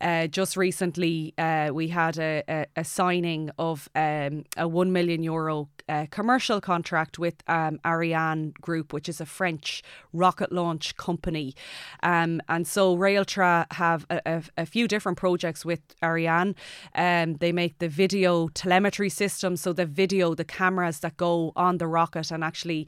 uh, 0.00 0.26
just 0.26 0.56
recently, 0.56 1.34
uh, 1.36 1.70
we 1.72 1.88
had 1.88 2.18
a, 2.18 2.42
a, 2.48 2.66
a 2.76 2.84
signing 2.84 3.50
of 3.58 3.88
um, 3.94 4.44
a 4.56 4.66
1 4.66 4.92
million 4.92 5.22
euro 5.22 5.68
uh, 5.90 6.06
commercial 6.10 6.60
contract 6.60 7.18
with 7.18 7.42
um, 7.48 7.80
Ariane 7.84 8.54
Group, 8.60 8.92
which 8.92 9.08
is 9.08 9.20
a 9.20 9.26
French 9.26 9.82
rocket 10.12 10.52
launch 10.52 10.96
company. 10.96 11.54
Um, 12.02 12.40
and 12.48 12.66
so 12.66 12.96
Réaltra 12.96 13.70
have 13.72 14.06
a, 14.08 14.20
a, 14.24 14.42
a, 14.58 14.66
few 14.66 14.86
different 14.86 15.18
projects 15.18 15.64
with 15.64 15.80
Ariane. 16.02 16.54
Um, 16.94 17.34
they 17.34 17.50
make 17.50 17.78
the 17.78 17.88
video 17.88 18.48
telemetry 18.48 19.08
system, 19.08 19.56
so 19.56 19.72
the 19.72 19.84
video, 19.84 20.34
the 20.34 20.44
cameras 20.44 21.00
that 21.00 21.16
go 21.16 21.52
on 21.56 21.78
the 21.78 21.88
rocket 21.88 22.30
and 22.30 22.44
actually 22.44 22.86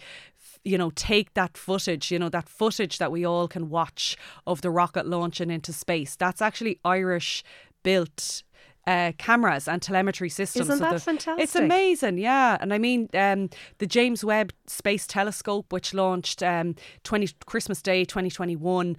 you 0.64 0.78
know, 0.78 0.90
take 0.94 1.34
that 1.34 1.56
footage, 1.56 2.12
you 2.12 2.18
know, 2.20 2.28
that 2.28 2.48
footage 2.48 2.98
that 2.98 3.10
we 3.10 3.24
all 3.24 3.48
can 3.48 3.68
watch 3.68 4.16
of 4.46 4.60
the 4.60 4.70
rocket 4.70 5.06
launching 5.06 5.50
into 5.50 5.72
space. 5.72 6.14
That's 6.14 6.40
actually 6.40 6.78
Irish 6.84 7.42
built 7.82 8.44
uh, 8.86 9.12
cameras 9.18 9.68
and 9.68 9.80
telemetry 9.80 10.28
systems. 10.28 10.66
Isn't 10.66 10.78
so 10.78 10.84
that 10.84 10.94
the, 10.94 11.00
fantastic? 11.00 11.42
It's 11.42 11.56
amazing, 11.56 12.18
yeah. 12.18 12.58
And 12.60 12.74
I 12.74 12.78
mean, 12.78 13.08
um, 13.14 13.50
the 13.78 13.86
James 13.86 14.24
Webb 14.24 14.52
Space 14.66 15.06
Telescope, 15.06 15.72
which 15.72 15.94
launched 15.94 16.42
um, 16.42 16.74
20 17.04 17.28
Christmas 17.46 17.80
Day 17.82 18.04
2021, 18.04 18.96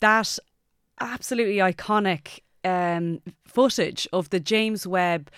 that 0.00 0.38
absolutely 1.00 1.56
iconic 1.56 2.40
um, 2.64 3.20
footage 3.46 4.08
of 4.12 4.30
the 4.30 4.40
James 4.40 4.86
Webb 4.86 5.30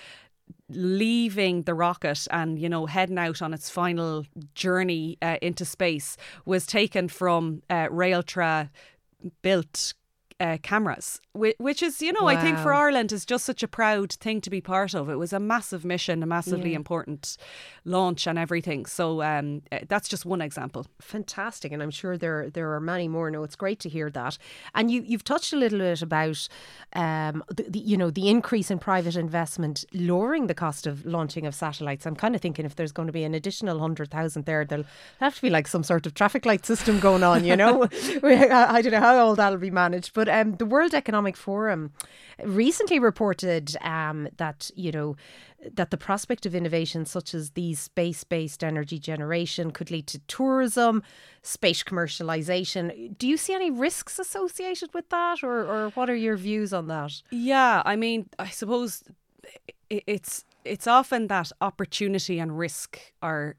leaving 0.70 1.62
the 1.62 1.74
rocket 1.74 2.26
and 2.30 2.58
you 2.58 2.68
know 2.68 2.86
heading 2.86 3.18
out 3.18 3.40
on 3.40 3.54
its 3.54 3.70
final 3.70 4.24
journey 4.54 5.16
uh, 5.22 5.36
into 5.40 5.64
space 5.64 6.16
was 6.44 6.66
taken 6.66 7.08
from 7.08 7.62
uh, 7.70 7.86
Réaltra 7.88 8.68
built 9.42 9.94
uh, 10.40 10.56
cameras, 10.62 11.20
which 11.34 11.82
is, 11.82 12.00
you 12.00 12.12
know, 12.12 12.22
wow. 12.22 12.28
I 12.28 12.36
think 12.36 12.58
for 12.58 12.72
Ireland 12.72 13.10
is 13.12 13.24
just 13.24 13.44
such 13.44 13.62
a 13.62 13.68
proud 13.68 14.12
thing 14.12 14.40
to 14.42 14.50
be 14.50 14.60
part 14.60 14.94
of. 14.94 15.08
It 15.08 15.16
was 15.16 15.32
a 15.32 15.40
massive 15.40 15.84
mission, 15.84 16.22
a 16.22 16.26
massively 16.26 16.70
yeah. 16.70 16.76
important 16.76 17.36
launch, 17.84 18.26
and 18.26 18.38
everything. 18.38 18.86
So 18.86 19.22
um, 19.22 19.62
uh, 19.72 19.80
that's 19.88 20.08
just 20.08 20.24
one 20.24 20.40
example. 20.40 20.86
Fantastic, 21.00 21.72
and 21.72 21.82
I'm 21.82 21.90
sure 21.90 22.16
there 22.16 22.50
there 22.50 22.72
are 22.72 22.80
many 22.80 23.08
more. 23.08 23.30
No, 23.30 23.42
it's 23.42 23.56
great 23.56 23.80
to 23.80 23.88
hear 23.88 24.10
that. 24.10 24.38
And 24.74 24.90
you 24.90 25.02
you've 25.04 25.24
touched 25.24 25.52
a 25.52 25.56
little 25.56 25.80
bit 25.80 26.02
about, 26.02 26.48
um, 26.92 27.42
the, 27.48 27.64
the, 27.68 27.78
you 27.80 27.96
know, 27.96 28.10
the 28.10 28.28
increase 28.28 28.70
in 28.70 28.78
private 28.78 29.16
investment 29.16 29.84
lowering 29.92 30.46
the 30.46 30.54
cost 30.54 30.86
of 30.86 31.04
launching 31.04 31.46
of 31.46 31.54
satellites. 31.54 32.06
I'm 32.06 32.16
kind 32.16 32.36
of 32.36 32.40
thinking 32.40 32.64
if 32.64 32.76
there's 32.76 32.92
going 32.92 33.08
to 33.08 33.12
be 33.12 33.24
an 33.24 33.34
additional 33.34 33.80
hundred 33.80 34.10
thousand 34.10 34.44
there, 34.44 34.64
there'll 34.64 34.84
have 35.18 35.34
to 35.34 35.42
be 35.42 35.50
like 35.50 35.66
some 35.66 35.82
sort 35.82 36.06
of 36.06 36.14
traffic 36.14 36.46
light 36.46 36.64
system 36.64 37.00
going 37.00 37.24
on. 37.24 37.44
You 37.44 37.56
know, 37.56 37.88
I 38.22 38.82
don't 38.82 38.92
know 38.92 39.00
how 39.00 39.16
all 39.18 39.34
that'll 39.34 39.58
be 39.58 39.70
managed, 39.70 40.14
but 40.14 40.27
um, 40.28 40.52
the 40.52 40.66
World 40.66 40.94
Economic 40.94 41.36
Forum 41.36 41.92
recently 42.44 42.98
reported 42.98 43.76
um, 43.80 44.28
that 44.36 44.70
you 44.74 44.92
know 44.92 45.16
that 45.74 45.90
the 45.90 45.96
prospect 45.96 46.46
of 46.46 46.54
innovations 46.54 47.10
such 47.10 47.34
as 47.34 47.50
these 47.50 47.80
space-based 47.80 48.62
energy 48.62 48.98
generation 48.98 49.72
could 49.72 49.90
lead 49.90 50.06
to 50.06 50.20
tourism, 50.20 51.02
space 51.42 51.82
commercialization. 51.82 53.16
Do 53.18 53.26
you 53.26 53.36
see 53.36 53.54
any 53.54 53.70
risks 53.70 54.18
associated 54.18 54.94
with 54.94 55.08
that, 55.10 55.42
or 55.42 55.64
or 55.64 55.90
what 55.90 56.08
are 56.08 56.16
your 56.16 56.36
views 56.36 56.72
on 56.72 56.86
that? 56.88 57.22
Yeah, 57.30 57.82
I 57.84 57.96
mean, 57.96 58.28
I 58.38 58.48
suppose 58.48 59.02
it's 59.90 60.44
it's 60.64 60.86
often 60.86 61.28
that 61.28 61.50
opportunity 61.60 62.38
and 62.38 62.58
risk 62.58 63.00
are 63.22 63.56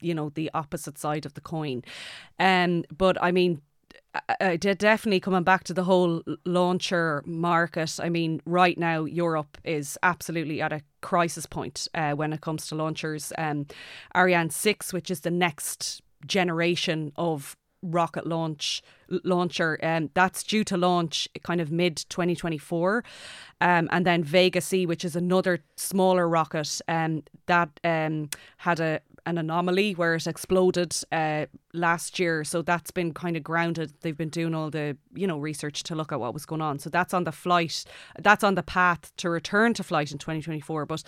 you 0.00 0.14
know 0.14 0.30
the 0.30 0.50
opposite 0.54 0.98
side 0.98 1.26
of 1.26 1.34
the 1.34 1.40
coin 1.40 1.82
um 2.38 2.84
but 2.96 3.20
i 3.22 3.32
mean 3.32 3.60
I 4.40 4.56
did 4.56 4.78
definitely 4.78 5.20
coming 5.20 5.44
back 5.44 5.64
to 5.64 5.74
the 5.74 5.84
whole 5.84 6.22
launcher 6.44 7.22
market. 7.26 7.98
I 8.02 8.08
mean, 8.08 8.40
right 8.44 8.76
now 8.76 9.04
Europe 9.04 9.58
is 9.62 9.96
absolutely 10.02 10.60
at 10.60 10.72
a 10.72 10.82
crisis 11.00 11.46
point 11.46 11.86
uh, 11.94 12.12
when 12.12 12.32
it 12.32 12.40
comes 12.40 12.66
to 12.68 12.74
launchers. 12.74 13.32
Um, 13.38 13.66
Ariane 14.16 14.50
six, 14.50 14.92
which 14.92 15.10
is 15.10 15.20
the 15.20 15.30
next 15.30 16.02
generation 16.26 17.12
of 17.16 17.56
rocket 17.82 18.26
launch 18.26 18.82
launcher 19.24 19.78
um, 19.82 20.10
that's 20.14 20.42
due 20.42 20.62
to 20.62 20.76
launch 20.76 21.26
kind 21.42 21.60
of 21.60 21.72
mid 21.72 21.96
2024 22.10 23.02
um, 23.62 23.88
and 23.90 24.06
then 24.06 24.22
Vega 24.22 24.60
C 24.60 24.84
which 24.84 25.04
is 25.04 25.16
another 25.16 25.60
smaller 25.76 26.28
rocket 26.28 26.80
um, 26.88 27.22
that 27.46 27.70
um, 27.82 28.28
had 28.58 28.80
a 28.80 29.00
an 29.30 29.38
anomaly 29.38 29.92
where 29.92 30.14
it 30.14 30.26
exploded 30.26 30.94
uh, 31.12 31.46
last 31.72 32.18
year 32.18 32.44
so 32.44 32.60
that's 32.62 32.90
been 32.90 33.14
kind 33.14 33.36
of 33.36 33.42
grounded 33.42 33.92
they've 34.02 34.18
been 34.18 34.28
doing 34.28 34.54
all 34.54 34.70
the 34.70 34.96
you 35.14 35.26
know 35.26 35.38
research 35.38 35.82
to 35.84 35.94
look 35.94 36.12
at 36.12 36.20
what 36.20 36.34
was 36.34 36.44
going 36.44 36.60
on 36.60 36.78
so 36.78 36.90
that's 36.90 37.14
on 37.14 37.24
the 37.24 37.32
flight 37.32 37.84
that's 38.18 38.44
on 38.44 38.54
the 38.54 38.62
path 38.62 39.12
to 39.16 39.30
return 39.30 39.72
to 39.72 39.82
flight 39.82 40.12
in 40.12 40.18
2024 40.18 40.84
but 40.86 41.02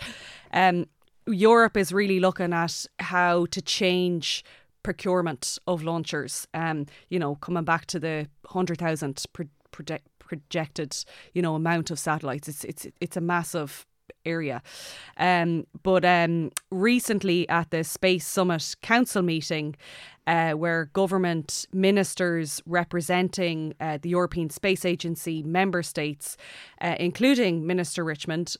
um, 0.52 0.86
Europe 1.26 1.76
is 1.76 1.92
really 1.92 2.18
looking 2.18 2.52
at 2.52 2.86
how 2.98 3.46
to 3.46 3.62
change 3.62 4.44
procurement 4.82 5.58
of 5.66 5.82
launchers. 5.82 6.46
Um, 6.54 6.86
you 7.08 7.18
know, 7.18 7.36
coming 7.36 7.64
back 7.64 7.86
to 7.86 8.00
the 8.00 8.28
hundred 8.46 8.78
thousand 8.78 9.24
pro- 9.32 9.46
project, 9.70 10.08
projected, 10.18 10.96
you 11.34 11.42
know, 11.42 11.54
amount 11.54 11.90
of 11.90 11.98
satellites. 11.98 12.48
It's 12.48 12.64
it's 12.64 12.86
it's 13.00 13.16
a 13.16 13.20
massive 13.20 13.86
area. 14.24 14.62
Um, 15.16 15.66
but 15.82 16.04
um, 16.04 16.50
recently 16.70 17.48
at 17.48 17.70
the 17.70 17.84
Space 17.84 18.26
Summit 18.26 18.76
Council 18.82 19.22
meeting, 19.22 19.76
uh, 20.26 20.52
where 20.52 20.86
government 20.86 21.66
ministers 21.72 22.62
representing 22.66 23.74
uh, 23.80 23.98
the 24.00 24.10
European 24.10 24.50
Space 24.50 24.84
Agency 24.84 25.42
member 25.42 25.82
states, 25.82 26.36
uh, 26.80 26.94
including 26.98 27.66
Minister 27.66 28.04
Richmond, 28.04 28.56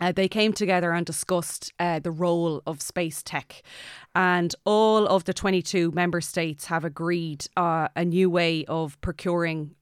uh, 0.00 0.12
they 0.12 0.28
came 0.28 0.52
together 0.52 0.92
and 0.92 1.04
discussed 1.04 1.72
uh, 1.78 1.98
the 1.98 2.10
role 2.10 2.62
of 2.66 2.80
space 2.80 3.22
tech. 3.22 3.62
And 4.14 4.54
all 4.64 5.06
of 5.06 5.24
the 5.24 5.34
22 5.34 5.92
member 5.92 6.20
states 6.20 6.66
have 6.66 6.84
agreed 6.84 7.46
uh, 7.56 7.88
a 7.94 8.04
new 8.04 8.30
way 8.30 8.64
of 8.66 9.00
procuring 9.00 9.74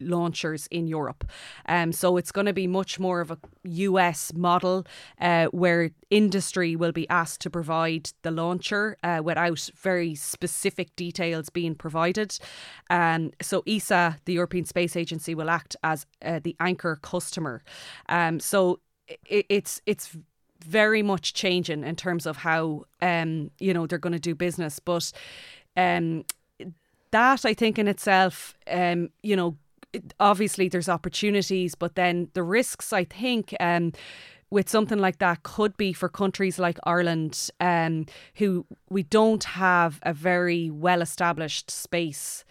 launchers 0.00 0.66
in 0.68 0.86
Europe. 0.86 1.24
Um, 1.66 1.92
so 1.92 2.16
it's 2.16 2.32
going 2.32 2.46
to 2.46 2.52
be 2.52 2.66
much 2.66 2.98
more 2.98 3.20
of 3.20 3.30
a 3.30 3.38
US 3.64 4.32
model 4.34 4.86
uh, 5.20 5.46
where 5.46 5.90
industry 6.10 6.76
will 6.76 6.92
be 6.92 7.08
asked 7.08 7.40
to 7.42 7.50
provide 7.50 8.10
the 8.22 8.30
launcher 8.30 8.96
uh, 9.02 9.20
without 9.22 9.70
very 9.76 10.14
specific 10.14 10.94
details 10.96 11.50
being 11.50 11.74
provided. 11.74 12.38
Um, 12.90 13.32
so 13.42 13.62
ESA, 13.66 14.16
the 14.24 14.32
European 14.32 14.64
Space 14.64 14.96
Agency, 14.96 15.34
will 15.34 15.50
act 15.50 15.76
as 15.82 16.06
uh, 16.24 16.40
the 16.42 16.56
anchor 16.60 16.98
customer. 17.02 17.62
Um, 18.08 18.40
so 18.40 18.80
it, 19.26 19.46
it's 19.48 19.80
it's 19.86 20.16
very 20.64 21.02
much 21.02 21.34
changing 21.34 21.84
in 21.84 21.96
terms 21.96 22.26
of 22.26 22.38
how 22.38 22.84
um 23.00 23.50
you 23.58 23.72
know 23.72 23.86
they're 23.86 23.98
going 23.98 24.12
to 24.12 24.18
do 24.18 24.34
business 24.34 24.80
but 24.80 25.12
um 25.76 26.24
that 27.10 27.44
I 27.44 27.54
think 27.54 27.78
in 27.78 27.88
itself 27.88 28.54
um 28.70 29.10
you 29.22 29.36
know 29.36 29.56
obviously 30.20 30.68
there's 30.68 30.88
opportunities 30.88 31.74
but 31.74 31.94
then 31.94 32.28
the 32.34 32.42
risks 32.42 32.92
I 32.92 33.04
think 33.04 33.54
um 33.60 33.92
with 34.50 34.68
something 34.70 34.98
like 34.98 35.18
that 35.18 35.42
could 35.42 35.76
be 35.76 35.92
for 35.92 36.08
countries 36.08 36.58
like 36.58 36.78
Ireland 36.84 37.50
um 37.60 38.06
who 38.34 38.66
we 38.90 39.02
don't 39.02 39.44
have 39.44 40.00
a 40.02 40.12
very 40.12 40.70
well 40.70 41.02
established 41.02 41.70
space 41.70 42.44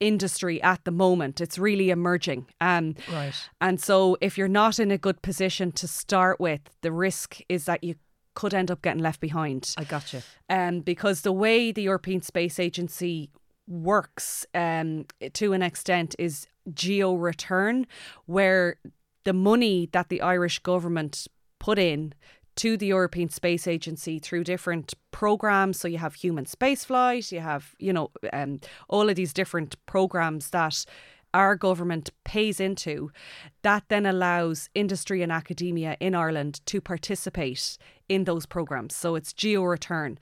industry 0.00 0.62
at 0.62 0.84
the 0.84 0.90
moment. 0.90 1.40
It's 1.40 1.58
really 1.58 1.90
emerging. 1.90 2.46
Um, 2.60 2.94
right. 3.12 3.34
And 3.60 3.80
so 3.80 4.16
if 4.20 4.38
you're 4.38 4.48
not 4.48 4.78
in 4.78 4.90
a 4.90 4.98
good 4.98 5.22
position 5.22 5.72
to 5.72 5.88
start 5.88 6.40
with, 6.40 6.60
the 6.82 6.92
risk 6.92 7.38
is 7.48 7.64
that 7.64 7.82
you 7.82 7.96
could 8.34 8.54
end 8.54 8.70
up 8.70 8.82
getting 8.82 9.02
left 9.02 9.20
behind. 9.20 9.74
I 9.76 9.84
got 9.84 10.12
you. 10.12 10.22
Um, 10.48 10.80
because 10.80 11.22
the 11.22 11.32
way 11.32 11.72
the 11.72 11.82
European 11.82 12.22
Space 12.22 12.58
Agency 12.58 13.30
works 13.68 14.46
um, 14.54 15.04
to 15.34 15.52
an 15.52 15.62
extent 15.62 16.14
is 16.18 16.46
geo 16.72 17.14
return, 17.14 17.86
where 18.26 18.76
the 19.24 19.32
money 19.32 19.88
that 19.92 20.08
the 20.08 20.20
Irish 20.22 20.58
government 20.60 21.28
put 21.58 21.78
in 21.78 22.14
to 22.56 22.76
the 22.76 22.86
European 22.86 23.28
Space 23.28 23.68
Agency 23.68 24.18
through 24.18 24.42
different 24.42 24.94
programs. 25.12 25.78
So 25.78 25.86
you 25.86 25.98
have 25.98 26.14
human 26.14 26.44
spaceflight, 26.44 27.30
you 27.30 27.40
have, 27.40 27.74
you 27.78 27.92
know, 27.92 28.10
um, 28.32 28.60
all 28.88 29.08
of 29.08 29.14
these 29.14 29.32
different 29.32 29.76
programs 29.86 30.50
that 30.50 30.84
our 31.34 31.54
government 31.54 32.10
pays 32.24 32.58
into, 32.58 33.12
that 33.62 33.84
then 33.88 34.06
allows 34.06 34.70
industry 34.74 35.22
and 35.22 35.30
academia 35.30 35.96
in 36.00 36.14
Ireland 36.14 36.60
to 36.66 36.80
participate 36.80 37.78
in 38.08 38.24
those 38.24 38.46
programs. 38.46 38.96
So 38.96 39.14
it's 39.14 39.32
geo 39.32 39.62
return. 39.62 40.18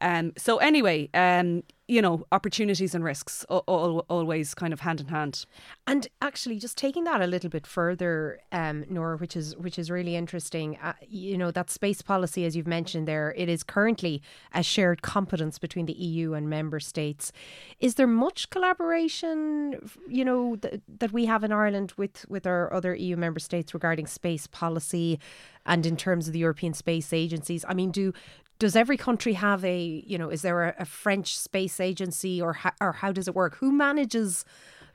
Um, 0.00 0.32
so 0.36 0.58
anyway, 0.58 1.08
um, 1.14 1.62
you 1.90 2.00
know, 2.00 2.24
opportunities 2.30 2.94
and 2.94 3.02
risks 3.02 3.44
all, 3.48 4.06
always 4.08 4.54
kind 4.54 4.72
of 4.72 4.78
hand 4.78 5.00
in 5.00 5.08
hand. 5.08 5.44
And 5.88 6.06
actually, 6.22 6.60
just 6.60 6.78
taking 6.78 7.02
that 7.04 7.20
a 7.20 7.26
little 7.26 7.50
bit 7.50 7.66
further, 7.66 8.38
um, 8.52 8.84
Norah, 8.88 9.16
which 9.16 9.36
is 9.36 9.56
which 9.56 9.76
is 9.76 9.90
really 9.90 10.14
interesting. 10.14 10.78
Uh, 10.80 10.92
you 11.08 11.36
know, 11.36 11.50
that 11.50 11.68
space 11.68 12.00
policy, 12.00 12.44
as 12.44 12.54
you've 12.54 12.68
mentioned 12.68 13.08
there, 13.08 13.34
it 13.36 13.48
is 13.48 13.64
currently 13.64 14.22
a 14.54 14.62
shared 14.62 15.02
competence 15.02 15.58
between 15.58 15.86
the 15.86 15.94
EU 15.94 16.32
and 16.32 16.48
member 16.48 16.78
states. 16.78 17.32
Is 17.80 17.96
there 17.96 18.06
much 18.06 18.50
collaboration, 18.50 19.90
you 20.08 20.24
know, 20.24 20.54
th- 20.54 20.80
that 21.00 21.10
we 21.10 21.26
have 21.26 21.42
in 21.42 21.50
Ireland 21.50 21.92
with 21.96 22.24
with 22.28 22.46
our 22.46 22.72
other 22.72 22.94
EU 22.94 23.16
member 23.16 23.40
states 23.40 23.74
regarding 23.74 24.06
space 24.06 24.46
policy? 24.46 25.18
And 25.66 25.86
in 25.86 25.96
terms 25.96 26.26
of 26.26 26.32
the 26.32 26.38
European 26.40 26.74
space 26.74 27.12
agencies. 27.12 27.64
I 27.68 27.74
mean, 27.74 27.90
do 27.90 28.12
does 28.58 28.76
every 28.76 28.96
country 28.96 29.34
have 29.34 29.64
a 29.64 30.04
you 30.06 30.18
know 30.18 30.28
is 30.28 30.42
there 30.42 30.64
a, 30.64 30.74
a 30.80 30.84
French 30.84 31.38
space 31.38 31.80
agency 31.80 32.40
or 32.40 32.52
ha- 32.54 32.74
or 32.80 32.92
how 32.92 33.12
does 33.12 33.28
it 33.28 33.34
work? 33.34 33.56
Who 33.56 33.72
manages 33.72 34.44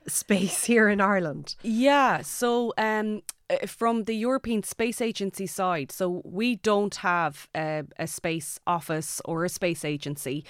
space 0.08 0.66
here 0.72 0.90
in 0.90 1.02
Ireland? 1.02 1.56
Yeah, 1.64 2.22
so 2.22 2.74
um, 2.78 3.22
uh, 3.50 3.68
from 3.68 4.06
the 4.06 4.16
European 4.16 4.64
Space 4.64 5.02
Agency 5.02 5.46
side, 5.46 5.92
so 5.92 6.22
we 6.26 6.56
don't 6.56 6.96
have 6.96 7.48
a, 7.56 7.84
a 8.00 8.08
space 8.08 8.60
office 8.66 9.22
or 9.26 9.46
a 9.46 9.50
space 9.50 9.86
agency. 9.86 10.44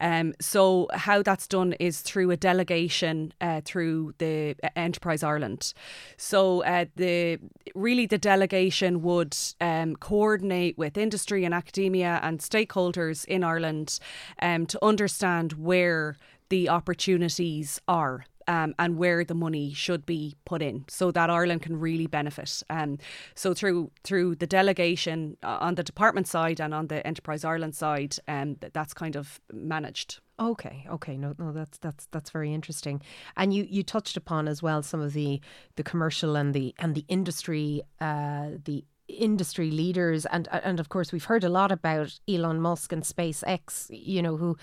Um, 0.00 0.32
so 0.40 0.88
how 0.94 1.22
that's 1.22 1.46
done 1.46 1.74
is 1.74 2.00
through 2.00 2.30
a 2.30 2.36
delegation 2.36 3.34
uh, 3.40 3.60
through 3.64 4.14
the 4.18 4.56
uh, 4.62 4.68
Enterprise 4.74 5.22
Ireland. 5.22 5.74
So 6.16 6.62
uh, 6.64 6.86
the 6.96 7.38
really 7.74 8.06
the 8.06 8.18
delegation 8.18 9.02
would 9.02 9.36
um, 9.60 9.96
coordinate 9.96 10.78
with 10.78 10.96
industry 10.96 11.44
and 11.44 11.54
academia 11.54 12.20
and 12.22 12.40
stakeholders 12.40 13.24
in 13.26 13.44
Ireland 13.44 13.98
um, 14.40 14.66
to 14.66 14.84
understand 14.84 15.52
where 15.54 16.16
the 16.48 16.68
opportunities 16.68 17.80
are 17.86 18.24
um, 18.48 18.74
and 18.78 18.96
where 18.96 19.24
the 19.24 19.34
money 19.34 19.72
should 19.72 20.06
be 20.06 20.36
put 20.44 20.62
in 20.62 20.84
so 20.88 21.10
that 21.10 21.30
Ireland 21.30 21.62
can 21.62 21.78
really 21.78 22.06
benefit. 22.06 22.62
Um, 22.70 22.98
so 23.34 23.54
through 23.54 23.90
through 24.04 24.36
the 24.36 24.46
delegation 24.46 25.36
uh, 25.42 25.58
on 25.60 25.74
the 25.74 25.82
department 25.82 26.28
side 26.28 26.60
and 26.60 26.74
on 26.74 26.88
the 26.88 27.06
Enterprise 27.06 27.44
Ireland 27.44 27.74
side, 27.74 28.16
um, 28.28 28.56
that's 28.72 28.94
kind 28.94 29.16
of 29.16 29.40
managed. 29.52 30.20
Okay, 30.38 30.86
okay, 30.90 31.18
no, 31.18 31.34
no, 31.38 31.52
that's 31.52 31.78
that's 31.78 32.06
that's 32.12 32.30
very 32.30 32.54
interesting. 32.54 33.02
And 33.36 33.52
you 33.52 33.66
you 33.68 33.82
touched 33.82 34.16
upon 34.16 34.48
as 34.48 34.62
well 34.62 34.82
some 34.82 35.00
of 35.00 35.12
the 35.12 35.40
the 35.76 35.82
commercial 35.82 36.36
and 36.36 36.54
the 36.54 36.74
and 36.78 36.94
the 36.94 37.04
industry 37.08 37.82
uh, 38.00 38.50
the 38.64 38.84
industry 39.18 39.70
leaders 39.70 40.26
and 40.26 40.48
and 40.52 40.80
of 40.80 40.88
course 40.88 41.12
we've 41.12 41.24
heard 41.24 41.44
a 41.44 41.48
lot 41.48 41.72
about 41.72 42.18
Elon 42.28 42.60
Musk 42.60 42.92
and 42.92 43.02
SpaceX 43.02 43.86
you 43.90 44.22
know 44.22 44.36
who 44.36 44.56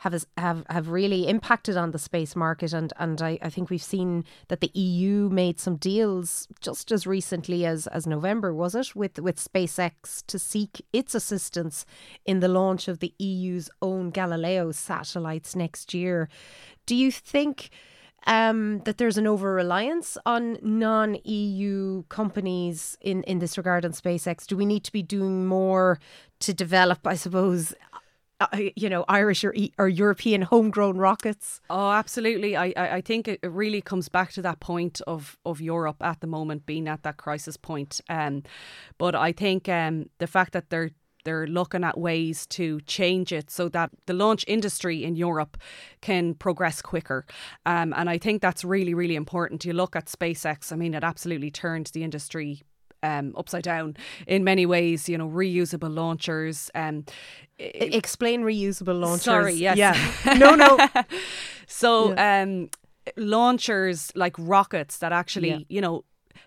have 0.00 0.24
have 0.36 0.64
have 0.68 0.88
really 0.88 1.28
impacted 1.28 1.76
on 1.76 1.90
the 1.90 1.98
space 1.98 2.36
market, 2.36 2.72
and 2.72 2.92
and 2.98 3.20
I, 3.22 3.38
I 3.42 3.50
think 3.50 3.70
we've 3.70 3.82
seen 3.82 4.24
that 4.48 4.60
the 4.60 4.70
EU 4.74 5.28
made 5.28 5.58
some 5.58 5.76
deals 5.76 6.48
just 6.60 6.92
as 6.92 7.06
recently 7.06 7.64
as 7.64 7.86
as 7.88 8.06
November, 8.06 8.54
was 8.54 8.74
it, 8.74 8.94
with 8.94 9.18
with 9.18 9.36
SpaceX 9.36 10.24
to 10.26 10.38
seek 10.38 10.84
its 10.92 11.14
assistance 11.14 11.86
in 12.24 12.40
the 12.40 12.48
launch 12.48 12.88
of 12.88 12.98
the 12.98 13.14
EU's 13.18 13.70
own 13.82 14.10
Galileo 14.10 14.72
satellites 14.72 15.56
next 15.56 15.94
year. 15.94 16.28
Do 16.86 16.94
you 16.94 17.10
think? 17.10 17.70
Um, 18.28 18.80
that 18.80 18.98
there's 18.98 19.18
an 19.18 19.28
over 19.28 19.52
reliance 19.54 20.18
on 20.26 20.58
non 20.60 21.16
EU 21.24 22.02
companies 22.08 22.96
in, 23.00 23.22
in 23.22 23.38
this 23.38 23.56
regard 23.56 23.84
on 23.84 23.92
SpaceX? 23.92 24.46
Do 24.46 24.56
we 24.56 24.66
need 24.66 24.82
to 24.82 24.90
be 24.90 25.02
doing 25.02 25.46
more 25.46 26.00
to 26.40 26.52
develop, 26.52 27.06
I 27.06 27.14
suppose, 27.14 27.72
uh, 28.40 28.46
you 28.74 28.90
know 28.90 29.04
Irish 29.08 29.44
or, 29.44 29.54
or 29.78 29.88
European 29.88 30.42
homegrown 30.42 30.98
rockets? 30.98 31.60
Oh, 31.70 31.90
absolutely. 31.90 32.56
I, 32.56 32.72
I, 32.76 32.94
I 32.96 33.00
think 33.00 33.28
it 33.28 33.40
really 33.42 33.80
comes 33.80 34.08
back 34.08 34.32
to 34.32 34.42
that 34.42 34.60
point 34.60 35.00
of, 35.06 35.38
of 35.46 35.60
Europe 35.60 36.02
at 36.02 36.20
the 36.20 36.26
moment 36.26 36.66
being 36.66 36.88
at 36.88 37.02
that 37.04 37.16
crisis 37.16 37.56
point. 37.56 38.00
Um, 38.08 38.42
but 38.98 39.14
I 39.14 39.32
think 39.32 39.68
um, 39.68 40.10
the 40.18 40.26
fact 40.26 40.52
that 40.52 40.70
they're 40.70 40.90
they're 41.26 41.46
looking 41.46 41.84
at 41.84 41.98
ways 41.98 42.46
to 42.46 42.80
change 42.82 43.32
it 43.32 43.50
so 43.50 43.68
that 43.68 43.90
the 44.06 44.14
launch 44.14 44.44
industry 44.46 45.04
in 45.04 45.16
Europe 45.16 45.58
can 46.00 46.34
progress 46.34 46.80
quicker. 46.80 47.26
Um, 47.66 47.92
and 47.96 48.08
I 48.08 48.16
think 48.16 48.40
that's 48.40 48.64
really, 48.64 48.94
really 48.94 49.16
important. 49.16 49.64
You 49.64 49.74
look 49.74 49.96
at 49.96 50.06
SpaceX, 50.06 50.72
I 50.72 50.76
mean, 50.76 50.94
it 50.94 51.02
absolutely 51.02 51.50
turned 51.50 51.88
the 51.88 52.04
industry 52.04 52.62
um, 53.02 53.34
upside 53.36 53.64
down 53.64 53.96
in 54.26 54.44
many 54.44 54.66
ways. 54.66 55.08
You 55.08 55.18
know, 55.18 55.28
reusable 55.28 55.92
launchers. 55.94 56.70
Um, 56.74 57.04
Explain 57.58 58.42
reusable 58.42 58.98
launchers. 58.98 59.24
Sorry, 59.24 59.54
yes. 59.54 59.76
Yeah. 59.76 60.34
no, 60.34 60.54
no. 60.54 60.78
so, 61.66 62.12
yeah. 62.12 62.42
um, 62.42 62.70
launchers 63.16 64.12
like 64.14 64.36
rockets 64.38 64.98
that 64.98 65.12
actually, 65.12 65.50
yeah. 65.50 65.58
you 65.68 65.80
know, 65.80 66.04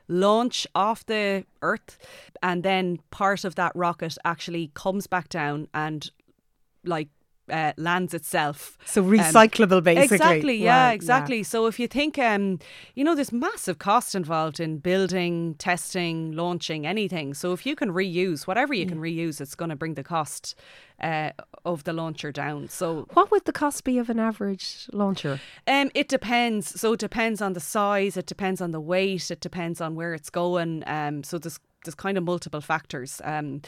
launch 0.08 0.68
off 0.76 1.06
the 1.06 1.46
Earth, 1.62 1.98
and 2.42 2.64
then 2.64 3.00
part 3.12 3.44
of 3.44 3.56
that 3.56 3.76
rocket 3.76 4.18
actually 4.24 4.72
comes 4.74 5.08
back 5.08 5.30
down 5.30 5.68
and 5.74 6.10
like 6.84 7.10
uh, 7.52 7.74
lands 7.78 8.14
itself. 8.14 8.78
So 8.86 9.04
um, 9.04 9.12
recyclable, 9.12 9.78
um, 9.78 9.84
basically. 9.84 10.16
Exactly. 10.16 10.64
Yeah. 10.64 10.86
Right, 10.88 10.94
exactly. 10.94 11.38
Yeah. 11.38 11.44
So 11.44 11.68
if 11.68 11.80
you 11.80 11.88
think, 11.88 12.18
um, 12.18 12.60
you 12.96 13.04
know, 13.04 13.16
there's 13.16 13.32
massive 13.32 13.80
cost 13.80 14.16
involved 14.16 14.60
in 14.60 14.78
building, 14.78 15.56
testing, 15.56 16.32
launching 16.32 16.86
anything. 16.86 17.34
So 17.34 17.54
if 17.54 17.66
you 17.66 17.76
can 17.76 17.92
reuse 17.92 18.48
whatever 18.48 18.74
you 18.74 18.86
can 18.86 19.00
reuse, 19.00 19.42
it's 19.42 19.56
going 19.56 19.70
to 19.70 19.76
bring 19.76 19.94
the 19.96 20.04
cost 20.04 20.56
uh, 21.02 21.32
of 21.66 21.84
the 21.84 21.94
launcher 21.94 22.32
down. 22.32 22.68
So, 22.68 23.08
what 23.14 23.32
would 23.32 23.46
the 23.46 23.52
cost 23.52 23.84
be 23.84 23.98
of 23.98 24.10
an 24.10 24.20
average 24.20 24.88
launcher? 24.92 25.40
Um, 25.68 25.92
it 25.94 26.08
depends. 26.08 26.80
So 26.80 26.94
it 26.94 27.00
depends 27.00 27.42
on 27.42 27.54
the 27.54 27.60
size. 27.60 28.18
It 28.18 28.26
depends 28.26 28.62
on 28.62 28.72
the 28.72 28.82
weight. 28.82 29.32
It 29.32 29.40
depends 29.40 29.82
on 29.82 29.96
where 29.96 30.14
it's 30.14 30.30
going. 30.30 30.84
Um, 30.88 31.24
so 31.24 31.38
there's 31.38 31.60
there's 31.84 31.96
kind 31.96 32.18
of 32.18 32.24
multiple 32.24 32.62
factors. 32.62 33.22
Um, 33.24 33.62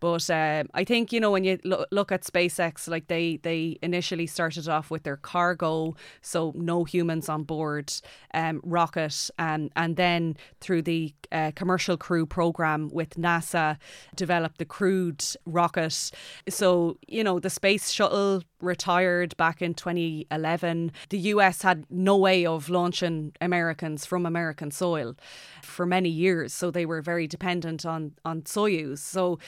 but 0.00 0.28
uh, 0.28 0.64
I 0.74 0.84
think 0.84 1.12
you 1.12 1.20
know 1.20 1.30
when 1.30 1.44
you 1.44 1.58
lo- 1.64 1.86
look 1.90 2.12
at 2.12 2.24
SpaceX, 2.24 2.88
like 2.88 3.06
they 3.06 3.38
they 3.38 3.78
initially 3.82 4.26
started 4.26 4.68
off 4.68 4.90
with 4.90 5.04
their 5.04 5.16
cargo, 5.16 5.96
so 6.20 6.52
no 6.54 6.84
humans 6.84 7.28
on 7.28 7.44
board, 7.44 7.90
um, 8.34 8.60
rocket, 8.64 9.30
um, 9.38 9.70
and 9.76 9.96
then 9.96 10.36
through 10.60 10.82
the 10.82 11.14
uh, 11.32 11.52
commercial 11.54 11.96
crew 11.96 12.26
program 12.26 12.90
with 12.92 13.14
NASA, 13.14 13.78
developed 14.14 14.58
the 14.58 14.66
crewed 14.66 15.24
rocket. 15.46 16.10
So 16.50 16.98
you 17.08 17.24
know 17.24 17.38
the 17.40 17.48
space 17.50 17.90
shuttle 17.90 18.42
retired 18.64 19.36
back 19.36 19.62
in 19.62 19.74
2011. 19.74 20.92
The 21.10 21.18
US 21.18 21.62
had 21.62 21.86
no 21.90 22.16
way 22.16 22.46
of 22.46 22.68
launching 22.68 23.32
Americans 23.40 24.06
from 24.06 24.26
American 24.26 24.70
soil 24.70 25.14
for 25.62 25.86
many 25.86 26.08
years, 26.08 26.52
so 26.52 26.70
they 26.70 26.86
were 26.86 27.02
very 27.02 27.26
dependent 27.26 27.86
on 27.86 28.12
on 28.24 28.42
Soyuz. 28.42 28.98
So 28.98 29.38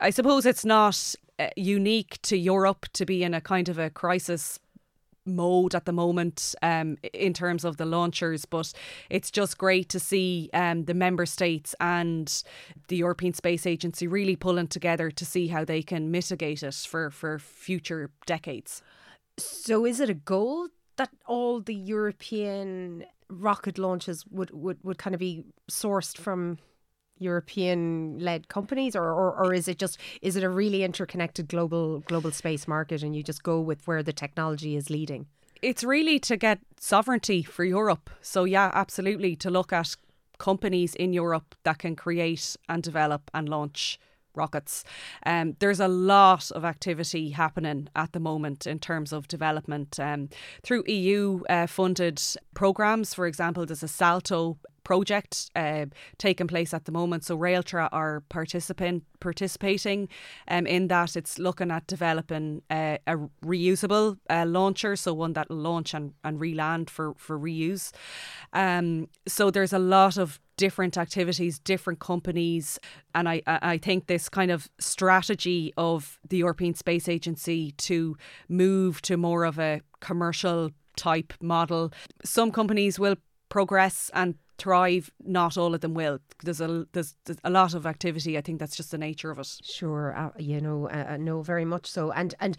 I 0.00 0.10
suppose 0.10 0.46
it's 0.46 0.64
not 0.64 1.14
uh, 1.38 1.48
unique 1.56 2.20
to 2.22 2.36
Europe 2.36 2.86
to 2.92 3.06
be 3.06 3.22
in 3.22 3.34
a 3.34 3.40
kind 3.40 3.68
of 3.68 3.78
a 3.78 3.90
crisis 3.90 4.58
mode 5.24 5.74
at 5.74 5.84
the 5.84 5.92
moment 5.92 6.54
um, 6.62 6.96
in 7.12 7.32
terms 7.32 7.64
of 7.64 7.76
the 7.76 7.84
launchers, 7.84 8.44
but 8.44 8.72
it's 9.10 9.30
just 9.30 9.58
great 9.58 9.88
to 9.90 10.00
see 10.00 10.50
um, 10.54 10.84
the 10.84 10.94
member 10.94 11.26
states 11.26 11.74
and 11.80 12.42
the 12.88 12.96
European 12.96 13.34
Space 13.34 13.66
Agency 13.66 14.06
really 14.06 14.36
pulling 14.36 14.68
together 14.68 15.10
to 15.10 15.24
see 15.24 15.48
how 15.48 15.64
they 15.64 15.82
can 15.82 16.10
mitigate 16.10 16.62
it 16.62 16.74
for, 16.74 17.10
for 17.10 17.38
future 17.38 18.10
decades. 18.26 18.82
So, 19.38 19.86
is 19.86 20.00
it 20.00 20.10
a 20.10 20.14
goal 20.14 20.68
that 20.96 21.10
all 21.26 21.60
the 21.60 21.74
European 21.74 23.04
rocket 23.30 23.78
launches 23.78 24.24
would, 24.30 24.50
would, 24.50 24.78
would 24.82 24.98
kind 24.98 25.14
of 25.14 25.20
be 25.20 25.44
sourced 25.70 26.16
from 26.18 26.58
European 27.22 28.18
led 28.18 28.48
companies 28.48 28.96
or, 28.96 29.04
or, 29.04 29.32
or 29.34 29.54
is 29.54 29.68
it 29.68 29.78
just 29.78 29.98
is 30.20 30.36
it 30.36 30.42
a 30.42 30.48
really 30.48 30.82
interconnected 30.82 31.48
global 31.48 32.00
global 32.00 32.30
space 32.30 32.68
market 32.68 33.02
and 33.02 33.14
you 33.16 33.22
just 33.22 33.42
go 33.42 33.60
with 33.60 33.86
where 33.86 34.02
the 34.02 34.12
technology 34.12 34.76
is 34.76 34.90
leading? 34.90 35.26
It's 35.62 35.84
really 35.84 36.18
to 36.20 36.36
get 36.36 36.58
sovereignty 36.80 37.42
for 37.42 37.64
Europe. 37.64 38.10
So 38.20 38.44
yeah, 38.44 38.70
absolutely 38.74 39.36
to 39.36 39.50
look 39.50 39.72
at 39.72 39.96
companies 40.38 40.94
in 40.96 41.12
Europe 41.12 41.54
that 41.62 41.78
can 41.78 41.94
create 41.94 42.56
and 42.68 42.82
develop 42.82 43.30
and 43.32 43.48
launch 43.48 43.98
rockets. 44.34 44.84
Um, 45.24 45.56
there's 45.58 45.80
a 45.80 45.88
lot 45.88 46.50
of 46.52 46.64
activity 46.64 47.30
happening 47.30 47.88
at 47.94 48.12
the 48.12 48.20
moment 48.20 48.66
in 48.66 48.78
terms 48.78 49.12
of 49.12 49.28
development 49.28 49.98
um, 50.00 50.28
through 50.62 50.84
EU 50.86 51.42
uh, 51.48 51.66
funded 51.66 52.20
programs. 52.54 53.14
For 53.14 53.26
example, 53.26 53.66
there's 53.66 53.82
a 53.82 53.88
Salto 53.88 54.58
project 54.84 55.50
uh, 55.56 55.86
taking 56.18 56.46
place 56.46 56.74
at 56.74 56.84
the 56.84 56.92
moment. 56.92 57.24
So 57.24 57.38
Réaltra 57.38 57.88
are 57.92 58.22
participant 58.28 59.04
participating 59.20 60.08
um, 60.48 60.66
in 60.66 60.88
that. 60.88 61.16
It's 61.16 61.38
looking 61.38 61.70
at 61.70 61.86
developing 61.86 62.62
uh, 62.70 62.98
a 63.06 63.16
reusable 63.44 64.18
uh, 64.28 64.44
launcher, 64.46 64.96
so 64.96 65.14
one 65.14 65.32
that 65.34 65.48
will 65.48 65.56
launch 65.56 65.94
and, 65.94 66.14
and 66.24 66.40
reland 66.40 66.90
for 66.90 67.14
for 67.16 67.38
reuse. 67.38 67.92
Um, 68.52 69.08
so 69.26 69.50
there's 69.50 69.72
a 69.72 69.78
lot 69.78 70.16
of 70.16 70.40
different 70.56 70.96
activities, 70.96 71.58
different 71.58 71.98
companies. 71.98 72.78
And 73.14 73.28
I, 73.28 73.42
I 73.46 73.78
think 73.78 74.06
this 74.06 74.28
kind 74.28 74.50
of 74.50 74.68
strategy 74.78 75.72
of 75.76 76.18
the 76.28 76.36
European 76.36 76.74
Space 76.74 77.08
Agency 77.08 77.72
to 77.78 78.16
move 78.48 79.02
to 79.02 79.16
more 79.16 79.44
of 79.44 79.58
a 79.58 79.80
commercial 80.00 80.70
type 80.96 81.32
model, 81.40 81.92
some 82.24 82.50
companies 82.50 82.98
will 82.98 83.16
progress 83.48 84.10
and 84.14 84.34
thrive. 84.58 85.10
Not 85.24 85.56
all 85.56 85.74
of 85.74 85.80
them 85.80 85.94
will. 85.94 86.20
There's 86.42 86.60
a 86.60 86.86
there's, 86.92 87.14
there's 87.24 87.38
a 87.44 87.50
lot 87.50 87.74
of 87.74 87.86
activity. 87.86 88.38
I 88.38 88.40
think 88.40 88.58
that's 88.60 88.76
just 88.76 88.90
the 88.90 88.98
nature 88.98 89.30
of 89.30 89.38
it. 89.38 89.48
Sure, 89.62 90.16
uh, 90.16 90.30
you 90.38 90.60
know, 90.60 90.88
uh, 90.88 91.12
uh, 91.12 91.16
no, 91.16 91.42
very 91.42 91.64
much 91.64 91.86
so, 91.86 92.12
and 92.12 92.34
and 92.40 92.56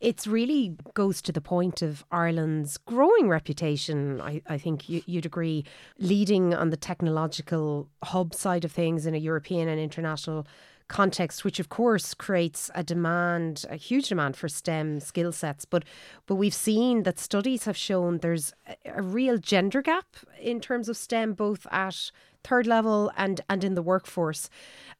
it's 0.00 0.26
really 0.26 0.76
goes 0.94 1.22
to 1.22 1.32
the 1.32 1.40
point 1.40 1.82
of 1.82 2.04
Ireland's 2.10 2.76
growing 2.76 3.28
reputation. 3.28 4.20
I, 4.20 4.42
I 4.46 4.58
think 4.58 4.88
you, 4.88 5.02
you'd 5.06 5.26
agree, 5.26 5.64
leading 5.98 6.54
on 6.54 6.70
the 6.70 6.76
technological 6.76 7.88
hub 8.02 8.34
side 8.34 8.64
of 8.64 8.72
things 8.72 9.06
in 9.06 9.14
a 9.14 9.18
European 9.18 9.68
and 9.68 9.80
international 9.80 10.46
context, 10.88 11.44
which 11.44 11.60
of 11.60 11.68
course 11.68 12.14
creates 12.14 12.70
a 12.74 12.82
demand, 12.82 13.64
a 13.70 13.76
huge 13.76 14.08
demand 14.08 14.36
for 14.36 14.48
STEM 14.48 15.00
skill 15.00 15.32
sets. 15.32 15.64
But 15.64 15.84
but 16.26 16.36
we've 16.36 16.54
seen 16.54 17.02
that 17.04 17.18
studies 17.18 17.64
have 17.64 17.76
shown 17.76 18.18
there's 18.18 18.52
a, 18.66 18.76
a 18.96 19.02
real 19.02 19.38
gender 19.38 19.82
gap 19.82 20.16
in 20.40 20.60
terms 20.60 20.88
of 20.88 20.96
STEM, 20.96 21.34
both 21.34 21.66
at 21.70 22.10
third 22.44 22.66
level 22.66 23.10
and 23.16 23.40
and 23.48 23.64
in 23.64 23.74
the 23.74 23.82
workforce. 23.82 24.48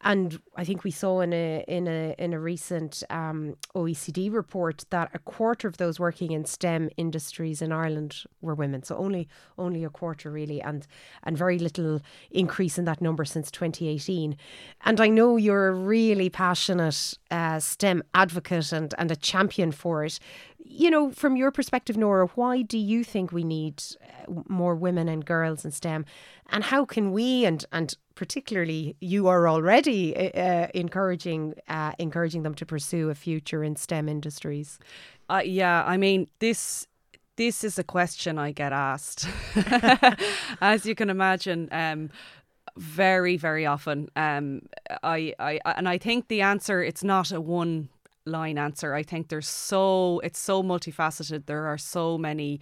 And 0.01 0.39
I 0.57 0.65
think 0.65 0.85
we 0.85 0.91
saw 0.91 1.21
in 1.21 1.33
a 1.33 1.65
in 1.69 1.87
a 1.87 2.15
in 2.19 2.33
a 2.33 2.41
recent 2.41 3.03
um, 3.11 3.57
OECD 3.75 4.33
report 4.33 4.85
that 4.91 5.11
a 5.15 5.19
quarter 5.19 5.69
of 5.69 5.77
those 5.77 6.01
working 6.01 6.33
in 6.33 6.45
STEM 6.45 6.91
industries 6.97 7.63
in 7.63 7.73
Ireland 7.73 8.25
were 8.43 8.55
women. 8.55 8.83
So 8.83 8.97
only 8.97 9.29
only 9.57 9.85
a 9.85 9.91
quarter 9.91 10.31
really, 10.31 10.61
and 10.61 10.87
and 11.23 11.39
very 11.39 11.59
little 11.59 12.01
increase 12.31 12.79
in 12.79 12.85
that 12.87 13.01
number 13.01 13.25
since 13.25 13.51
2018. 13.51 14.37
And 14.85 15.01
I 15.01 15.09
know 15.09 15.37
you're 15.37 15.69
a 15.69 15.75
really 15.75 16.29
passionate 16.29 17.15
uh, 17.31 17.61
STEM 17.61 18.03
advocate 18.15 18.73
and 18.73 18.95
and 18.99 19.11
a 19.11 19.17
champion 19.17 19.73
for 19.73 20.05
it 20.05 20.19
you 20.65 20.91
know, 20.91 21.11
from 21.11 21.37
your 21.37 21.51
perspective, 21.51 21.97
Norah, 21.97 22.29
why 22.35 22.63
do 22.63 22.79
you 22.79 23.05
think 23.05 23.31
we 23.31 23.45
need 23.45 23.83
uh, 24.03 24.33
more 24.49 24.75
women 24.75 25.09
and 25.09 25.25
girls 25.25 25.65
in 25.65 25.71
STEM, 25.71 26.07
and 26.51 26.65
how 26.65 26.85
can 26.85 27.13
we 27.13 27.45
and 27.45 27.65
and 27.71 27.95
particularly 28.15 28.97
you 29.01 29.29
are 29.29 29.47
already 29.47 30.17
uh, 30.17 30.41
uh, 30.41 30.69
encouraging 30.75 31.55
uh, 31.69 31.93
encouraging 31.99 32.43
them 32.43 32.55
to 32.55 32.67
pursue 32.67 33.11
a 33.11 33.15
future 33.15 33.63
in 33.63 33.77
STEM 33.77 34.09
industries? 34.09 34.79
Uh, 35.29 35.43
yeah, 35.45 35.85
I 35.87 35.97
mean 35.97 36.29
this. 36.39 36.87
This 37.37 37.65
is 37.65 37.81
a 37.81 37.85
question 37.85 38.39
I 38.39 38.53
get 38.53 38.73
asked, 38.73 39.27
as 40.61 40.87
you 40.87 40.95
can 40.95 41.11
imagine. 41.11 41.69
Um, 41.73 42.11
very 42.77 43.37
very 43.37 43.65
often 43.67 44.09
um 44.17 44.61
I, 45.05 45.33
I 45.39 45.61
and 45.65 45.89
i 45.89 45.97
think 45.97 46.27
the 46.27 46.41
answer 46.41 46.83
it's 46.83 47.05
not 47.05 47.31
a 47.31 47.41
one 47.41 47.89
line 48.27 48.59
answer. 48.59 48.95
I 48.95 49.03
think 49.03 49.29
there's 49.29 49.49
so 49.49 50.21
it's 50.21 50.39
so 50.39 50.63
multifaceted. 50.63 51.47
There 51.47 51.67
are 51.67 51.79
so 51.79 52.19
many 52.19 52.61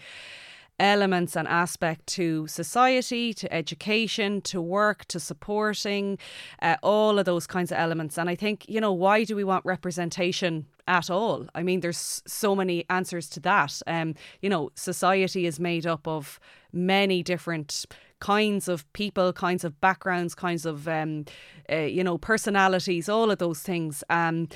elements 0.80 1.36
and 1.36 1.46
aspect 1.46 2.06
to 2.08 2.46
society, 2.48 3.32
to 3.34 3.52
education, 3.52 4.40
to 4.40 4.60
work, 4.60 5.04
to 5.04 5.20
supporting, 5.20 6.18
uh, 6.60 6.76
all 6.82 7.18
of 7.18 7.24
those 7.24 7.46
kinds 7.46 7.70
of 7.70 7.78
elements. 7.78 8.18
And 8.18 8.28
I 8.28 8.34
think, 8.34 8.68
you 8.68 8.80
know, 8.80 8.92
why 8.92 9.22
do 9.22 9.36
we 9.36 9.44
want 9.44 9.64
representation 9.64 10.66
at 10.88 11.08
all? 11.08 11.46
I 11.54 11.62
mean, 11.62 11.80
there's 11.80 12.22
so 12.26 12.56
many 12.56 12.84
answers 12.90 13.28
to 13.30 13.40
that. 13.40 13.80
Um, 13.86 14.14
you 14.40 14.48
know, 14.48 14.70
society 14.74 15.46
is 15.46 15.60
made 15.60 15.86
up 15.86 16.08
of 16.08 16.40
many 16.72 17.22
different 17.22 17.86
kinds 18.22 18.68
of 18.68 18.90
people, 18.92 19.32
kinds 19.32 19.64
of 19.64 19.80
backgrounds, 19.80 20.32
kinds 20.32 20.64
of 20.64 20.86
um, 20.86 21.24
uh, 21.70 21.76
you 21.78 22.04
know 22.04 22.16
personalities, 22.16 23.08
all 23.08 23.32
of 23.32 23.38
those 23.38 23.60
things. 23.60 24.04
Um, 24.10 24.48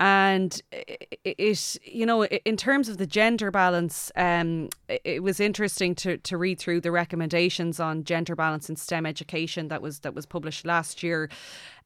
and 0.00 0.60
it, 0.72 1.36
it, 1.38 1.78
you 1.84 2.04
know, 2.04 2.24
in 2.24 2.56
terms 2.56 2.88
of 2.88 2.98
the 2.98 3.06
gender 3.06 3.52
balance, 3.52 4.10
um, 4.16 4.68
it 4.88 5.22
was 5.22 5.38
interesting 5.38 5.94
to 5.94 6.18
to 6.18 6.36
read 6.36 6.58
through 6.58 6.80
the 6.80 6.90
recommendations 6.90 7.78
on 7.78 8.02
gender 8.02 8.34
balance 8.34 8.68
in 8.68 8.74
STEM 8.74 9.06
education 9.06 9.68
that 9.68 9.80
was 9.80 10.00
that 10.00 10.14
was 10.14 10.26
published 10.26 10.66
last 10.66 11.04
year. 11.04 11.30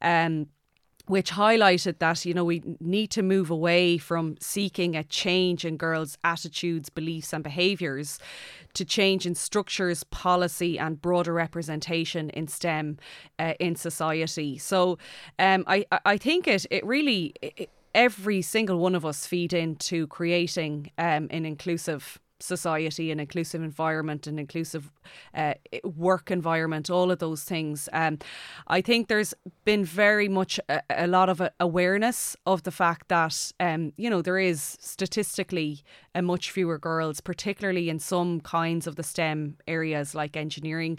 Um, 0.01 0.47
which 1.09 1.33
highlighted 1.33 1.99
that 1.99 2.25
you 2.25 2.35
know 2.35 2.45
we 2.45 2.63
need 2.81 3.11
to 3.11 3.23
move 3.23 3.51
away 3.51 3.99
from 3.99 4.37
seeking 4.41 4.95
a 4.95 5.05
change 5.05 5.65
in 5.65 5.77
girls' 5.77 6.19
attitudes, 6.23 6.89
beliefs, 6.89 7.33
and 7.33 7.43
behaviours 7.43 8.19
to 8.75 8.85
change 8.85 9.27
in 9.27 9.35
structures, 9.35 10.05
policy, 10.05 10.79
and 10.79 11.03
broader 11.03 11.33
representation 11.33 12.31
in 12.31 12.47
STEM 12.47 12.99
uh, 13.39 13.55
in 13.59 13.75
society. 13.75 14.59
So, 14.59 14.99
um, 15.39 15.65
I 15.67 15.87
I 16.05 16.17
think 16.17 16.47
it 16.47 16.67
it 16.71 16.85
really. 16.87 17.35
It, 17.43 17.71
every 17.95 18.43
single 18.43 18.79
one 18.79 18.95
of 18.95 19.05
us 19.05 19.27
feed 19.27 19.53
into 19.53 20.07
creating 20.09 20.91
um, 20.99 21.27
an 21.31 21.47
inclusive 21.47 22.21
society, 22.41 23.11
an 23.11 23.21
inclusive 23.21 23.63
environment, 23.63 24.27
an 24.27 24.39
inclusive 24.39 24.91
uh, 25.35 25.55
work 25.85 26.31
environment, 26.31 26.91
all 26.91 27.11
of 27.11 27.19
those 27.19 27.43
things. 27.43 27.89
Um, 27.93 28.19
I 28.67 28.81
think 28.81 29.09
there's 29.09 29.35
been 29.65 29.85
very 29.85 30.29
much 30.29 30.61
a, 30.69 30.83
a, 30.91 31.07
lot 31.07 31.29
of 31.29 31.43
awareness 31.61 32.37
of 32.47 32.63
the 32.63 32.71
fact 32.71 33.09
that, 33.09 33.53
um, 33.61 33.93
you 33.97 34.09
know, 34.09 34.23
there 34.23 34.39
is 34.39 34.77
statistically 34.81 35.83
a 36.15 36.23
much 36.23 36.51
fewer 36.51 36.79
girls, 36.79 37.21
particularly 37.21 37.89
in 37.89 37.99
some 37.99 38.41
kinds 38.41 38.87
of 38.87 38.97
the 38.97 39.03
STEM 39.03 39.57
areas 39.67 40.15
like 40.15 40.37
engineering. 40.37 40.99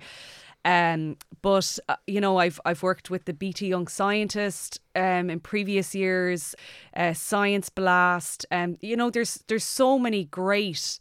Um, 0.65 1.17
but 1.41 1.79
uh, 1.87 1.95
you 2.05 2.19
know, 2.19 2.37
I've 2.37 2.59
I've 2.65 2.83
worked 2.83 3.09
with 3.09 3.25
the 3.25 3.33
BT 3.33 3.67
Young 3.67 3.87
Scientist 3.87 4.79
um, 4.95 5.29
in 5.29 5.39
previous 5.39 5.95
years, 5.95 6.55
uh, 6.95 7.13
Science 7.13 7.69
Blast. 7.69 8.45
Um, 8.51 8.77
you 8.81 8.95
know, 8.95 9.09
there's 9.09 9.43
there's 9.47 9.63
so 9.63 9.97
many 9.97 10.25
great 10.25 10.99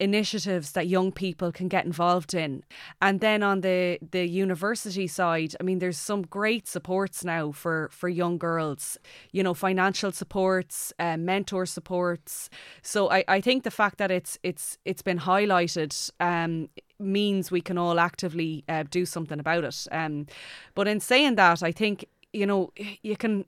initiatives 0.00 0.72
that 0.72 0.86
young 0.86 1.12
people 1.12 1.52
can 1.52 1.68
get 1.68 1.84
involved 1.84 2.34
in. 2.34 2.62
And 3.00 3.20
then 3.20 3.42
on 3.42 3.60
the 3.60 3.98
the 4.10 4.26
university 4.26 5.06
side, 5.06 5.54
I 5.60 5.62
mean 5.62 5.78
there's 5.78 5.98
some 5.98 6.22
great 6.22 6.66
supports 6.66 7.24
now 7.24 7.52
for 7.52 7.88
for 7.92 8.08
young 8.08 8.38
girls, 8.38 8.98
you 9.32 9.42
know, 9.42 9.54
financial 9.54 10.12
supports, 10.12 10.92
uh, 10.98 11.16
mentor 11.16 11.66
supports. 11.66 12.50
So 12.82 13.10
I, 13.10 13.24
I 13.28 13.40
think 13.40 13.62
the 13.62 13.70
fact 13.70 13.98
that 13.98 14.10
it's 14.10 14.38
it's 14.42 14.78
it's 14.84 15.02
been 15.02 15.20
highlighted 15.20 16.10
um, 16.20 16.68
means 16.98 17.50
we 17.50 17.60
can 17.60 17.78
all 17.78 18.00
actively 18.00 18.64
uh, 18.68 18.84
do 18.90 19.06
something 19.06 19.40
about 19.40 19.64
it. 19.64 19.86
Um, 19.92 20.26
but 20.74 20.88
in 20.88 21.00
saying 21.00 21.36
that, 21.36 21.62
I 21.62 21.72
think 21.72 22.06
you 22.32 22.46
know 22.46 22.72
you 23.02 23.16
can, 23.16 23.44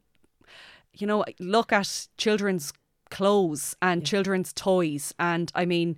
you 0.94 1.06
know, 1.06 1.24
look 1.38 1.72
at 1.72 2.09
children's 2.16 2.72
clothes 3.11 3.76
and 3.80 4.02
yeah. 4.02 4.06
children's 4.06 4.52
toys, 4.52 5.14
and 5.18 5.50
I 5.54 5.64
mean. 5.64 5.96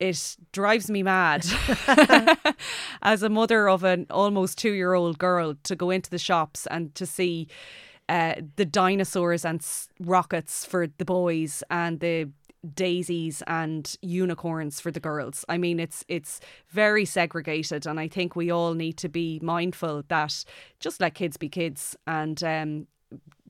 It 0.00 0.36
drives 0.52 0.90
me 0.90 1.02
mad 1.02 1.44
as 3.02 3.22
a 3.22 3.28
mother 3.28 3.68
of 3.68 3.84
an 3.84 4.06
almost 4.10 4.58
two 4.58 4.72
year 4.72 4.94
old 4.94 5.18
girl 5.18 5.54
to 5.64 5.76
go 5.76 5.90
into 5.90 6.10
the 6.10 6.18
shops 6.18 6.66
and 6.66 6.94
to 6.94 7.06
see 7.06 7.48
uh, 8.08 8.34
the 8.56 8.64
dinosaurs 8.64 9.44
and 9.44 9.64
rockets 10.00 10.64
for 10.64 10.88
the 10.88 11.04
boys 11.04 11.62
and 11.70 12.00
the 12.00 12.30
daisies 12.74 13.42
and 13.46 13.96
unicorns 14.02 14.80
for 14.80 14.90
the 14.90 15.00
girls. 15.00 15.44
I 15.48 15.58
mean, 15.58 15.78
it's 15.80 16.04
it's 16.08 16.40
very 16.68 17.04
segregated, 17.04 17.86
and 17.86 18.00
I 18.00 18.08
think 18.08 18.36
we 18.36 18.50
all 18.50 18.74
need 18.74 18.96
to 18.98 19.08
be 19.08 19.38
mindful 19.42 20.04
that 20.08 20.44
just 20.78 21.00
let 21.00 21.14
kids 21.14 21.36
be 21.36 21.48
kids, 21.48 21.96
and 22.06 22.42
um, 22.42 22.86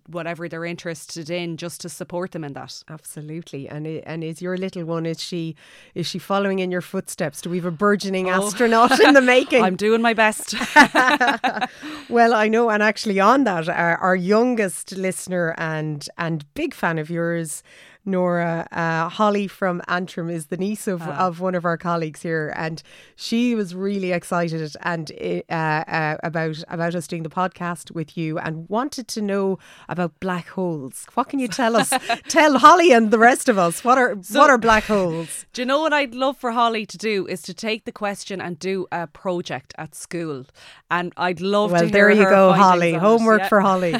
whatever 0.06 0.48
they're 0.48 0.64
interested 0.64 1.30
in 1.30 1.56
just 1.56 1.80
to 1.82 1.88
support 1.88 2.32
them 2.32 2.44
in 2.44 2.52
that. 2.54 2.82
Absolutely. 2.88 3.68
And 3.68 3.86
and 3.86 4.24
is 4.24 4.40
your 4.42 4.56
little 4.56 4.84
one 4.84 5.06
is 5.06 5.20
she 5.22 5.56
is 5.94 6.06
she 6.06 6.18
following 6.18 6.58
in 6.58 6.70
your 6.70 6.80
footsteps? 6.80 7.40
Do 7.40 7.50
we 7.50 7.58
have 7.58 7.66
a 7.66 7.70
burgeoning 7.70 8.28
oh. 8.28 8.46
astronaut 8.46 8.98
in 9.00 9.14
the 9.14 9.20
making? 9.36 9.62
I'm 9.62 9.76
doing 9.76 10.02
my 10.02 10.14
best. 10.14 10.54
Well 12.08 12.34
i 12.34 12.48
know. 12.48 12.70
And 12.70 12.82
actually 12.82 13.20
on 13.20 13.44
that 13.44 13.68
our, 13.68 13.96
our 13.98 14.16
youngest 14.16 14.92
listener 14.92 15.54
and 15.58 16.08
and 16.18 16.44
big 16.54 16.74
fan 16.74 16.98
of 16.98 17.08
yours 17.08 17.62
Norah. 18.04 18.66
Uh, 18.72 19.08
Holly 19.08 19.46
from 19.46 19.82
Antrim 19.88 20.30
is 20.30 20.46
the 20.46 20.56
niece 20.56 20.86
of, 20.86 21.02
uh. 21.02 21.12
of 21.12 21.40
one 21.40 21.54
of 21.54 21.64
our 21.64 21.76
colleagues 21.76 22.22
here, 22.22 22.52
and 22.56 22.82
she 23.16 23.54
was 23.54 23.74
really 23.74 24.12
excited 24.12 24.76
and 24.82 25.12
uh, 25.48 25.52
uh, 25.54 26.16
about 26.22 26.62
about 26.68 26.94
us 26.94 27.06
doing 27.06 27.22
the 27.22 27.30
podcast 27.30 27.90
with 27.90 28.16
you, 28.16 28.38
and 28.38 28.68
wanted 28.68 29.08
to 29.08 29.22
know 29.22 29.58
about 29.88 30.18
black 30.20 30.48
holes. 30.48 31.06
What 31.14 31.28
can 31.28 31.38
you 31.38 31.48
tell 31.48 31.76
us? 31.76 31.92
tell 32.28 32.58
Holly 32.58 32.92
and 32.92 33.10
the 33.10 33.18
rest 33.18 33.48
of 33.48 33.58
us 33.58 33.84
what 33.84 33.98
are 33.98 34.16
so, 34.22 34.38
what 34.38 34.50
are 34.50 34.58
black 34.58 34.84
holes? 34.84 35.46
Do 35.52 35.62
you 35.62 35.66
know 35.66 35.80
what 35.80 35.92
I'd 35.92 36.14
love 36.14 36.36
for 36.36 36.52
Holly 36.52 36.86
to 36.86 36.98
do 36.98 37.26
is 37.26 37.42
to 37.42 37.54
take 37.54 37.84
the 37.84 37.92
question 37.92 38.40
and 38.40 38.58
do 38.58 38.86
a 38.92 39.06
project 39.06 39.74
at 39.78 39.94
school, 39.94 40.46
and 40.90 41.12
I'd 41.16 41.40
love 41.40 41.72
well, 41.72 41.82
to. 41.82 41.90
there 41.90 42.10
you 42.10 42.24
go, 42.24 42.52
Holly. 42.52 42.94
Homework 42.94 43.42
yeah. 43.42 43.48
for 43.48 43.60
Holly, 43.60 43.94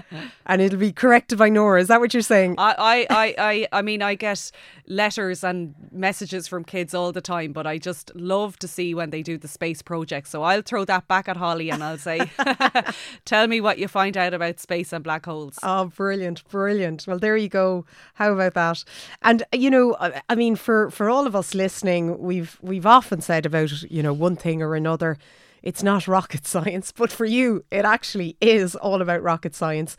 and 0.46 0.62
it'll 0.62 0.78
be 0.78 0.92
corrected 0.92 1.38
by 1.38 1.48
Norah. 1.48 1.80
Is 1.80 1.88
that 1.88 2.00
what 2.00 2.12
you're 2.12 2.22
saying? 2.22 2.56
I, 2.58 3.06
I, 3.10 3.34
I 3.38 3.45
I, 3.46 3.66
I 3.72 3.82
mean, 3.82 4.02
I 4.02 4.14
get 4.14 4.50
letters 4.86 5.42
and 5.44 5.74
messages 5.92 6.48
from 6.48 6.64
kids 6.64 6.94
all 6.94 7.12
the 7.12 7.20
time, 7.20 7.52
but 7.52 7.66
I 7.66 7.78
just 7.78 8.12
love 8.14 8.58
to 8.58 8.68
see 8.68 8.94
when 8.94 9.10
they 9.10 9.22
do 9.22 9.38
the 9.38 9.48
space 9.48 9.82
project. 9.82 10.28
So 10.28 10.42
I'll 10.42 10.62
throw 10.62 10.84
that 10.84 11.08
back 11.08 11.28
at 11.28 11.36
Holly 11.36 11.70
and 11.70 11.82
I'll 11.82 11.98
say, 11.98 12.30
tell 13.24 13.46
me 13.46 13.60
what 13.60 13.78
you 13.78 13.88
find 13.88 14.16
out 14.16 14.34
about 14.34 14.60
space 14.60 14.92
and 14.92 15.02
black 15.02 15.24
holes. 15.24 15.58
Oh, 15.62 15.86
brilliant, 15.86 16.46
brilliant. 16.48 17.06
Well, 17.06 17.18
there 17.18 17.36
you 17.36 17.48
go. 17.48 17.84
How 18.14 18.32
about 18.32 18.54
that? 18.54 18.84
And 19.22 19.42
uh, 19.42 19.56
you 19.56 19.70
know, 19.70 19.96
I 20.28 20.34
mean, 20.34 20.56
for 20.56 20.90
for 20.90 21.08
all 21.08 21.26
of 21.26 21.34
us 21.36 21.54
listening, 21.54 22.18
we've 22.18 22.58
we've 22.60 22.86
often 22.86 23.20
said 23.20 23.46
about 23.46 23.82
you 23.90 24.02
know 24.02 24.12
one 24.12 24.36
thing 24.36 24.62
or 24.62 24.74
another 24.74 25.18
it's 25.66 25.82
not 25.82 26.06
rocket 26.06 26.46
science, 26.54 26.92
but 26.92 27.10
for 27.10 27.24
you, 27.24 27.64
it 27.72 27.84
actually 27.84 28.36
is 28.40 28.76
all 28.76 29.02
about 29.02 29.20
rocket 29.22 29.52
science. 29.52 29.96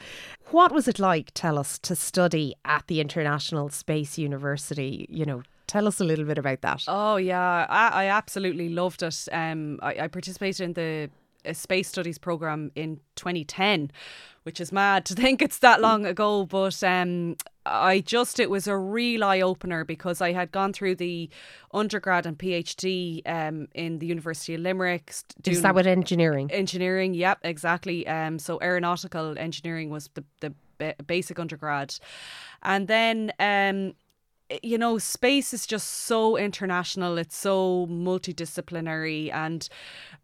What 0.51 0.71
was 0.71 0.88
it 0.88 0.97
like, 0.97 1.32
tell 1.34 1.60
us, 1.60 1.77
to 1.80 1.93
study 1.93 2.56
at 2.63 2.88
the 2.88 3.01
International 3.01 3.67
Space 3.67 4.17
University? 4.17 5.06
You 5.10 5.25
know, 5.25 5.43
tell 5.67 5.86
us 5.86 5.99
a 5.99 6.06
little 6.06 6.23
bit 6.23 6.38
about 6.38 6.62
that. 6.62 6.86
Oh, 6.88 7.17
yeah, 7.17 7.65
I, 7.69 7.89
I 7.89 8.06
absolutely 8.06 8.69
loved 8.69 9.03
it. 9.03 9.27
Um, 9.30 9.77
I, 9.84 10.03
I 10.03 10.08
participated 10.08 10.62
in 10.62 10.73
the 10.73 11.53
space 11.53 11.89
studies 11.89 12.17
program 12.17 12.71
in 12.75 12.99
2010 13.15 13.91
which 14.47 14.62
is 14.62 14.71
mad 14.71 15.03
to 15.03 15.13
think 15.23 15.41
it's 15.41 15.60
that 15.60 15.82
long 15.82 16.06
ago. 16.06 16.45
But 16.45 16.82
um, 16.82 17.36
I 17.67 18.01
just, 18.06 18.39
it 18.39 18.49
was 18.49 18.67
a 18.67 18.77
real 18.77 19.23
eye 19.23 19.41
opener 19.41 19.84
because 19.84 20.21
I 20.21 20.34
had 20.34 20.51
gone 20.51 20.73
through 20.73 20.95
the 20.95 21.30
undergrad 21.73 22.25
and 22.25 22.38
PhD 22.38 23.21
um, 23.25 23.67
in 23.73 23.99
the 23.99 24.08
University 24.08 24.56
of 24.56 24.62
Limerick. 24.62 25.13
Is 25.45 25.62
that 25.62 25.75
with 25.75 25.88
engineering? 25.88 26.49
Engineering, 26.51 27.13
yep, 27.13 27.39
exactly. 27.43 28.08
Um, 28.08 28.39
so 28.39 28.60
aeronautical 28.62 29.38
engineering 29.38 29.89
was 29.89 30.10
the, 30.13 30.23
the 30.39 30.95
basic 31.06 31.39
undergrad. 31.39 31.95
And 32.63 32.88
then 32.88 33.34
um, 33.39 33.93
you 34.63 34.77
know, 34.77 34.97
space 34.97 35.53
is 35.53 35.67
just 35.67 35.88
so 35.88 36.38
international. 36.38 37.17
It's 37.17 37.36
so 37.36 37.88
multidisciplinary, 37.89 39.34
and 39.34 39.67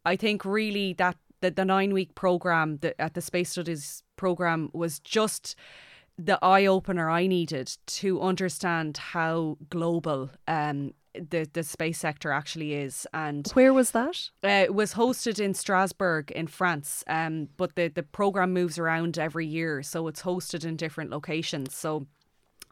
I 0.06 0.16
think 0.16 0.46
really 0.46 0.94
that 0.94 1.18
the, 1.42 1.52
the 1.52 1.66
nine 1.66 1.94
week 1.94 2.16
program 2.16 2.80
at 3.00 3.14
the 3.14 3.22
Space 3.22 3.52
Studies 3.52 4.04
program 4.16 4.70
was 4.74 5.00
just 5.00 5.56
the 6.18 6.40
eye 6.44 6.66
opener 6.66 7.10
I 7.10 7.28
needed 7.28 7.76
to 7.88 8.22
understand 8.22 8.98
how 8.98 9.58
global 9.70 10.30
um, 10.48 10.94
the 11.14 11.48
the 11.54 11.64
space 11.64 12.00
sector 12.00 12.32
actually 12.32 12.74
is. 12.74 13.08
And 13.14 13.48
where 13.54 13.74
was 13.74 13.92
that? 13.92 14.30
Uh, 14.44 14.48
it 14.48 14.74
was 14.74 14.94
hosted 14.94 15.40
in 15.40 15.54
Strasbourg 15.54 16.32
in 16.32 16.48
France. 16.48 17.04
Um, 17.08 17.50
but 17.58 17.76
the 17.76 17.88
the 17.88 18.04
program 18.04 18.54
moves 18.54 18.78
around 18.80 19.18
every 19.18 19.48
year, 19.48 19.84
so 19.84 20.08
it's 20.08 20.24
hosted 20.24 20.66
in 20.66 20.76
different 20.76 21.10
locations. 21.10 21.76
So 21.76 22.08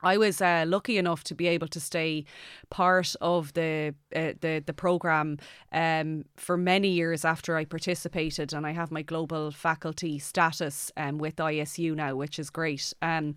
I 0.04 0.18
was 0.18 0.42
uh, 0.42 0.66
lucky 0.68 0.98
enough 0.98 1.24
to 1.26 1.36
be 1.36 1.48
able 1.48 1.68
to 1.68 1.80
stay 1.80 2.26
part 2.70 3.16
of 3.22 3.54
the 3.54 3.94
uh, 4.16 4.34
the 4.42 4.64
the 4.66 4.74
program 4.74 5.38
um, 5.72 6.26
for 6.36 6.58
many 6.58 6.90
years 6.90 7.24
after 7.24 7.56
I 7.56 7.66
participated, 7.66 8.54
and 8.54 8.66
I 8.66 8.72
have 8.72 8.92
my 8.92 9.02
global 9.02 9.52
faculty 9.52 10.20
status 10.20 10.92
um, 10.98 11.18
with 11.18 11.36
ISU 11.36 11.96
now, 11.96 12.16
which 12.16 12.40
is 12.40 12.50
great. 12.50 12.94
Um, 13.02 13.36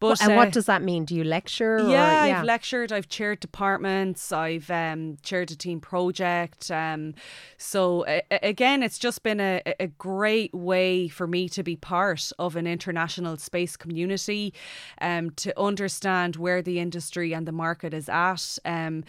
but 0.00 0.20
and 0.22 0.32
uh, 0.32 0.36
what 0.36 0.52
does 0.52 0.66
that 0.66 0.82
mean? 0.82 1.04
Do 1.04 1.14
you 1.14 1.24
lecture? 1.24 1.78
Yeah, 1.78 2.24
or, 2.24 2.26
yeah, 2.26 2.38
I've 2.38 2.44
lectured. 2.44 2.92
I've 2.92 3.08
chaired 3.08 3.40
departments. 3.40 4.32
I've 4.32 4.70
um, 4.70 5.18
chaired 5.22 5.50
a 5.50 5.56
team 5.56 5.80
project. 5.80 6.70
Um, 6.70 7.14
so 7.58 8.04
uh, 8.06 8.20
again, 8.42 8.82
it's 8.82 8.98
just 8.98 9.22
been 9.22 9.40
a, 9.40 9.62
a 9.78 9.86
great 9.86 10.52
way 10.52 11.08
for 11.08 11.26
me 11.26 11.48
to 11.50 11.62
be 11.62 11.76
part 11.76 12.32
of 12.38 12.56
an 12.56 12.66
international 12.66 13.36
space 13.36 13.76
community, 13.76 14.52
um, 15.00 15.30
to 15.30 15.58
understand 15.60 15.91
understand 15.92 16.36
where 16.36 16.62
the 16.62 16.78
industry 16.78 17.34
and 17.34 17.46
the 17.46 17.52
market 17.52 17.92
is 17.92 18.08
at, 18.08 18.58
um, 18.64 19.04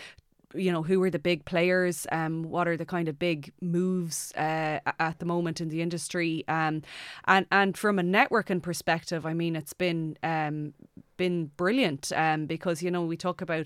you 0.56 0.72
know 0.72 0.84
who 0.84 1.02
are 1.02 1.10
the 1.10 1.17
big 1.17 1.46
players 1.46 2.06
um 2.12 2.43
what 2.43 2.67
are 2.67 2.78
the 2.78 2.86
kind 2.86 3.08
of 3.08 3.17
big 3.17 3.52
moves 3.60 4.32
uh, 4.34 4.78
at 5.00 5.17
the 5.17 5.26
moment 5.26 5.60
in 5.60 5.69
the 5.69 5.82
industry 5.82 6.43
um 6.48 6.84
and 7.26 7.48
and 7.52 7.76
from 7.76 7.98
a 7.98 8.04
networking 8.04 8.62
perspective 8.62 9.26
i 9.26 9.34
mean 9.34 9.56
it's 9.56 9.74
been 9.74 10.15
um 10.22 10.72
been 11.17 11.50
brilliant 11.58 12.12
um 12.15 12.46
because 12.46 12.84
you 12.84 12.91
know 12.91 13.04
we 13.04 13.17
talk 13.17 13.41
about 13.41 13.65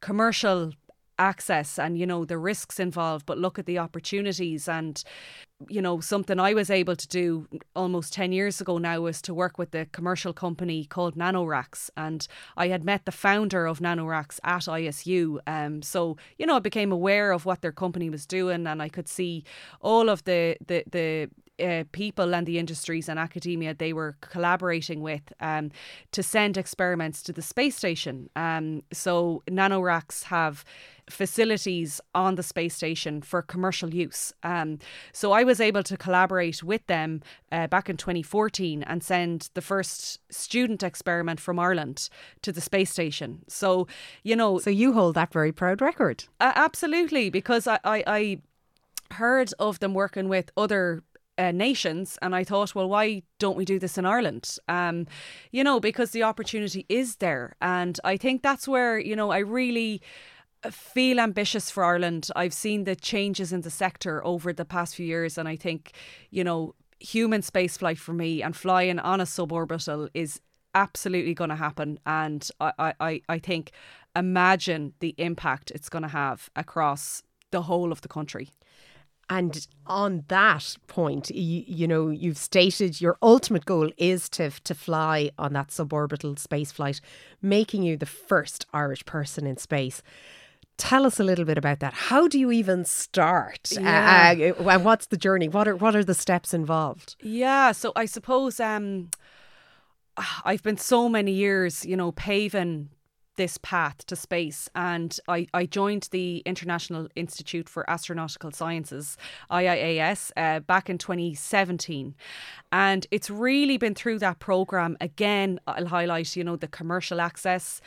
commercial 0.00 0.72
access 1.18 1.78
and 1.78 1.98
you 1.98 2.06
know 2.06 2.24
the 2.24 2.38
risks 2.38 2.80
involved 2.80 3.26
but 3.26 3.38
look 3.38 3.58
at 3.58 3.66
the 3.66 3.78
opportunities. 3.78 4.68
And 4.68 5.02
you 5.68 5.80
know 5.80 6.00
something 6.00 6.40
I 6.40 6.54
was 6.54 6.70
able 6.70 6.96
to 6.96 7.08
do 7.08 7.46
almost 7.76 8.12
10 8.12 8.32
years 8.32 8.60
ago 8.60 8.78
now 8.78 9.00
was 9.00 9.22
to 9.22 9.34
work 9.34 9.58
with 9.58 9.70
the 9.70 9.86
commercial 9.92 10.32
company 10.32 10.84
called 10.84 11.16
NanoRacks 11.16 11.90
and 11.96 12.26
I 12.56 12.68
had 12.68 12.84
met 12.84 13.04
the 13.04 13.12
founder 13.12 13.66
of 13.66 13.78
NanoRacks 13.80 14.40
at 14.44 14.62
ISU 14.62 15.38
um 15.46 15.82
so 15.82 16.16
you 16.38 16.46
know 16.46 16.56
I 16.56 16.60
became 16.60 16.92
aware 16.92 17.32
of 17.32 17.44
what 17.44 17.60
their 17.62 17.72
company 17.72 18.10
was 18.10 18.26
doing 18.26 18.66
and 18.66 18.82
I 18.82 18.88
could 18.88 19.08
see 19.08 19.44
all 19.80 20.08
of 20.08 20.24
the 20.24 20.56
the 20.66 20.84
the 20.90 21.30
uh, 21.62 21.84
people 21.92 22.34
and 22.34 22.46
the 22.46 22.58
industries 22.58 23.08
and 23.08 23.18
academia 23.18 23.74
they 23.74 23.92
were 23.92 24.16
collaborating 24.20 25.00
with 25.00 25.32
um, 25.40 25.70
to 26.10 26.22
send 26.22 26.56
experiments 26.56 27.22
to 27.22 27.32
the 27.32 27.42
space 27.42 27.76
station. 27.76 28.28
Um, 28.36 28.82
so 28.92 29.42
nanoracks 29.48 30.24
have 30.24 30.64
facilities 31.10 32.00
on 32.14 32.36
the 32.36 32.42
space 32.42 32.74
station 32.74 33.22
for 33.22 33.42
commercial 33.42 33.92
use. 33.94 34.32
Um, 34.42 34.78
so 35.12 35.32
I 35.32 35.44
was 35.44 35.60
able 35.60 35.82
to 35.84 35.96
collaborate 35.96 36.62
with 36.62 36.86
them 36.86 37.22
uh, 37.50 37.66
back 37.66 37.88
in 37.90 37.96
2014 37.96 38.82
and 38.82 39.02
send 39.02 39.50
the 39.54 39.60
first 39.60 40.20
student 40.30 40.82
experiment 40.82 41.40
from 41.40 41.58
Ireland 41.58 42.08
to 42.42 42.52
the 42.52 42.60
space 42.60 42.90
station. 42.90 43.42
So, 43.48 43.86
you 44.22 44.36
know. 44.36 44.58
So 44.58 44.70
you 44.70 44.92
hold 44.92 45.14
that 45.16 45.32
very 45.32 45.52
proud 45.52 45.80
record. 45.80 46.24
Uh, 46.40 46.52
absolutely, 46.54 47.30
because 47.30 47.66
I, 47.66 47.78
I, 47.84 48.04
I 48.06 48.38
heard 49.14 49.52
of 49.58 49.78
them 49.80 49.94
working 49.94 50.28
with 50.28 50.50
other 50.56 51.02
uh, 51.38 51.50
nations 51.50 52.18
and 52.20 52.34
I 52.34 52.44
thought 52.44 52.74
well 52.74 52.88
why 52.88 53.22
don't 53.38 53.56
we 53.56 53.64
do 53.64 53.78
this 53.78 53.96
in 53.96 54.04
Ireland 54.04 54.56
um 54.68 55.06
you 55.50 55.64
know 55.64 55.80
because 55.80 56.10
the 56.10 56.22
opportunity 56.22 56.84
is 56.88 57.16
there 57.16 57.56
and 57.60 57.98
I 58.04 58.16
think 58.16 58.42
that's 58.42 58.68
where 58.68 58.98
you 58.98 59.16
know 59.16 59.30
I 59.30 59.38
really 59.38 60.02
feel 60.70 61.18
ambitious 61.18 61.70
for 61.70 61.84
Ireland. 61.84 62.28
I've 62.36 62.54
seen 62.54 62.84
the 62.84 62.94
changes 62.94 63.52
in 63.52 63.62
the 63.62 63.70
sector 63.70 64.24
over 64.24 64.52
the 64.52 64.64
past 64.64 64.94
few 64.94 65.06
years, 65.06 65.36
and 65.36 65.48
I 65.48 65.56
think, 65.56 65.92
you 66.30 66.44
know, 66.44 66.74
human 67.00 67.40
spaceflight 67.40 67.98
for 67.98 68.12
me 68.12 68.42
and 68.42 68.54
flying 68.54 68.98
on 68.98 69.20
a 69.20 69.24
suborbital 69.24 70.08
is 70.14 70.40
absolutely 70.74 71.34
going 71.34 71.50
to 71.50 71.56
happen. 71.56 71.98
And 72.06 72.48
I, 72.60 72.94
I, 73.00 73.22
I 73.28 73.38
think 73.38 73.72
imagine 74.14 74.94
the 75.00 75.14
impact 75.18 75.70
it's 75.72 75.88
going 75.88 76.02
to 76.02 76.08
have 76.08 76.48
across 76.54 77.22
the 77.50 77.62
whole 77.62 77.92
of 77.92 78.02
the 78.02 78.08
country. 78.08 78.50
And 79.32 79.66
on 79.86 80.24
that 80.28 80.76
point, 80.88 81.30
you, 81.30 81.64
you, 81.66 81.88
know, 81.88 82.10
you've 82.10 82.36
stated 82.36 83.00
your 83.00 83.16
ultimate 83.22 83.64
goal 83.64 83.90
is 83.96 84.28
to 84.30 84.50
to 84.50 84.74
fly 84.74 85.30
on 85.38 85.54
that 85.54 85.68
suborbital 85.68 86.38
space 86.38 86.70
flight, 86.70 87.00
making 87.40 87.82
you 87.82 87.96
the 87.96 88.04
first 88.04 88.66
Irish 88.74 89.06
person 89.06 89.46
in 89.46 89.56
space. 89.56 90.02
Tell 90.76 91.06
us 91.06 91.18
a 91.18 91.24
little 91.24 91.46
bit 91.46 91.56
about 91.56 91.80
that. 91.80 91.94
How 91.94 92.28
do 92.28 92.38
you 92.38 92.50
even 92.52 92.84
start? 92.84 93.72
Yeah. 93.72 94.34
Uh, 94.38 94.62
uh, 94.62 94.68
and 94.68 94.84
what's 94.84 95.06
the 95.06 95.16
journey? 95.16 95.48
What 95.48 95.66
are 95.66 95.76
what 95.76 95.96
are 95.96 96.04
the 96.04 96.14
steps 96.14 96.52
involved? 96.52 97.16
Yeah, 97.22 97.72
so 97.72 97.92
I 97.96 98.04
suppose 98.04 98.60
um, 98.60 99.08
I've 100.44 100.62
been 100.62 100.76
so 100.76 101.08
many 101.08 101.32
years, 101.32 101.86
you 101.86 101.96
know, 101.96 102.12
paving 102.12 102.90
this 103.36 103.58
path 103.58 104.06
to 104.06 104.16
space. 104.16 104.68
And 104.74 105.18
I, 105.28 105.46
I 105.54 105.66
joined 105.66 106.08
the 106.10 106.38
International 106.44 107.08
Institute 107.16 107.68
for 107.68 107.84
Astronautical 107.88 108.54
Sciences 108.54 109.16
IIAS 109.50 110.30
uh, 110.36 110.60
back 110.60 110.90
in 110.90 110.98
2017 110.98 112.14
and 112.70 113.06
it's 113.10 113.30
really 113.30 113.76
been 113.76 113.94
through 113.94 114.18
that 114.20 114.38
program. 114.38 114.96
Again 115.00 115.58
I'll 115.66 115.86
highlight 115.86 116.36
you 116.36 116.44
know 116.44 116.56
the 116.56 116.68
commercial 116.68 117.20
access. 117.20 117.80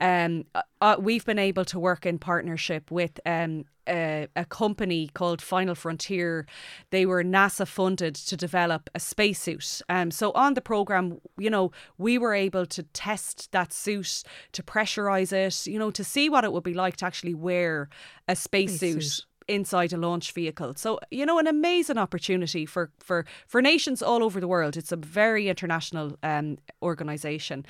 Um, 0.00 0.44
uh, 0.80 0.96
we've 0.98 1.24
been 1.24 1.38
able 1.38 1.64
to 1.66 1.78
work 1.78 2.06
in 2.06 2.18
partnership 2.18 2.90
with 2.90 3.20
um, 3.26 3.64
a, 3.90 4.28
a, 4.36 4.44
company 4.44 5.10
called 5.12 5.42
Final 5.42 5.74
Frontier. 5.74 6.46
They 6.90 7.04
were 7.06 7.24
NASA 7.24 7.66
funded 7.66 8.14
to 8.14 8.36
develop 8.36 8.88
a 8.94 9.00
spacesuit. 9.00 9.82
Um, 9.88 10.10
so 10.10 10.32
on 10.32 10.54
the 10.54 10.60
program, 10.60 11.20
you 11.38 11.50
know, 11.50 11.72
we 11.98 12.18
were 12.18 12.34
able 12.34 12.66
to 12.66 12.82
test 12.82 13.52
that 13.52 13.72
suit, 13.72 14.22
to 14.52 14.62
pressurize 14.62 15.32
it, 15.32 15.66
you 15.70 15.78
know, 15.78 15.90
to 15.90 16.04
see 16.04 16.28
what 16.28 16.44
it 16.44 16.52
would 16.52 16.64
be 16.64 16.74
like 16.74 16.96
to 16.98 17.06
actually 17.06 17.34
wear 17.34 17.88
a 18.28 18.36
spacesuit. 18.36 19.02
Space 19.02 19.26
inside 19.50 19.92
a 19.92 19.96
launch 19.96 20.32
vehicle. 20.32 20.74
So, 20.76 21.00
you 21.10 21.26
know, 21.26 21.38
an 21.38 21.48
amazing 21.48 21.98
opportunity 21.98 22.64
for, 22.64 22.90
for, 23.00 23.26
for 23.46 23.60
nations 23.60 24.00
all 24.00 24.22
over 24.22 24.40
the 24.40 24.46
world. 24.46 24.76
It's 24.76 24.92
a 24.92 24.96
very 24.96 25.48
international 25.48 26.16
um, 26.22 26.58
organisation. 26.82 27.66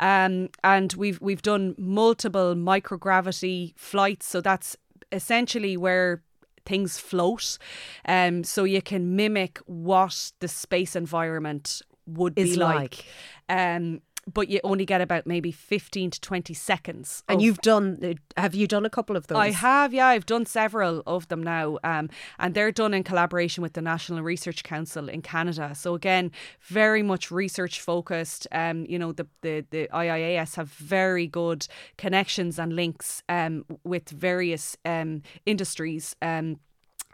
Um, 0.00 0.50
and 0.62 0.92
we've 0.94 1.20
we've 1.20 1.42
done 1.42 1.74
multiple 1.78 2.54
microgravity 2.54 3.72
flights. 3.76 4.26
So 4.26 4.40
that's 4.40 4.76
essentially 5.14 5.76
where 5.76 6.22
things 6.66 6.98
float. 6.98 7.58
Um, 8.06 8.44
so 8.44 8.64
you 8.64 8.82
can 8.82 9.16
mimic 9.16 9.58
what 9.66 10.32
the 10.40 10.48
space 10.48 10.96
environment 10.96 11.82
would 12.06 12.38
is 12.38 12.50
be 12.50 12.56
like. 12.56 13.04
like. 13.48 13.76
Um, 13.76 14.00
but 14.32 14.48
you 14.48 14.60
only 14.64 14.84
get 14.84 15.00
about 15.00 15.26
maybe 15.26 15.52
15 15.52 16.10
to 16.10 16.20
20 16.20 16.54
seconds. 16.54 17.22
And 17.28 17.42
you've 17.42 17.58
done, 17.58 17.98
uh, 18.02 18.40
have 18.40 18.54
you 18.54 18.66
done 18.66 18.84
a 18.84 18.90
couple 18.90 19.16
of 19.16 19.26
those? 19.26 19.38
I 19.38 19.50
have, 19.50 19.92
yeah, 19.92 20.06
I've 20.06 20.26
done 20.26 20.46
several 20.46 21.02
of 21.06 21.28
them 21.28 21.42
now, 21.42 21.78
um, 21.84 22.08
and 22.38 22.54
they're 22.54 22.72
done 22.72 22.94
in 22.94 23.04
collaboration 23.04 23.62
with 23.62 23.74
the 23.74 23.82
National 23.82 24.22
Research 24.22 24.62
Council 24.62 25.08
in 25.08 25.22
Canada. 25.22 25.74
So 25.74 25.94
again, 25.94 26.30
very 26.62 27.02
much 27.02 27.30
research 27.30 27.80
focused. 27.80 28.46
Um, 28.52 28.86
you 28.86 28.98
know, 28.98 29.12
the 29.12 29.26
the 29.42 29.64
the 29.70 29.88
IIAS 29.92 30.56
have 30.56 30.68
very 30.68 31.26
good 31.26 31.66
connections 31.96 32.58
and 32.58 32.74
links 32.74 33.22
um, 33.28 33.64
with 33.84 34.08
various 34.08 34.76
um, 34.84 35.22
industries. 35.46 36.16
Um, 36.22 36.58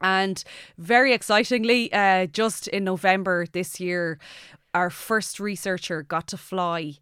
and 0.01 0.43
very 0.79 1.13
excitingly, 1.13 1.93
uh, 1.93 2.27
just 2.27 2.69
in 2.69 2.85
November 2.85 3.47
this 3.53 3.81
year, 3.81 4.19
our 4.75 4.91
first 4.91 5.41
researcher 5.41 6.03
got 6.03 6.27
to 6.29 6.37
fly 6.37 6.95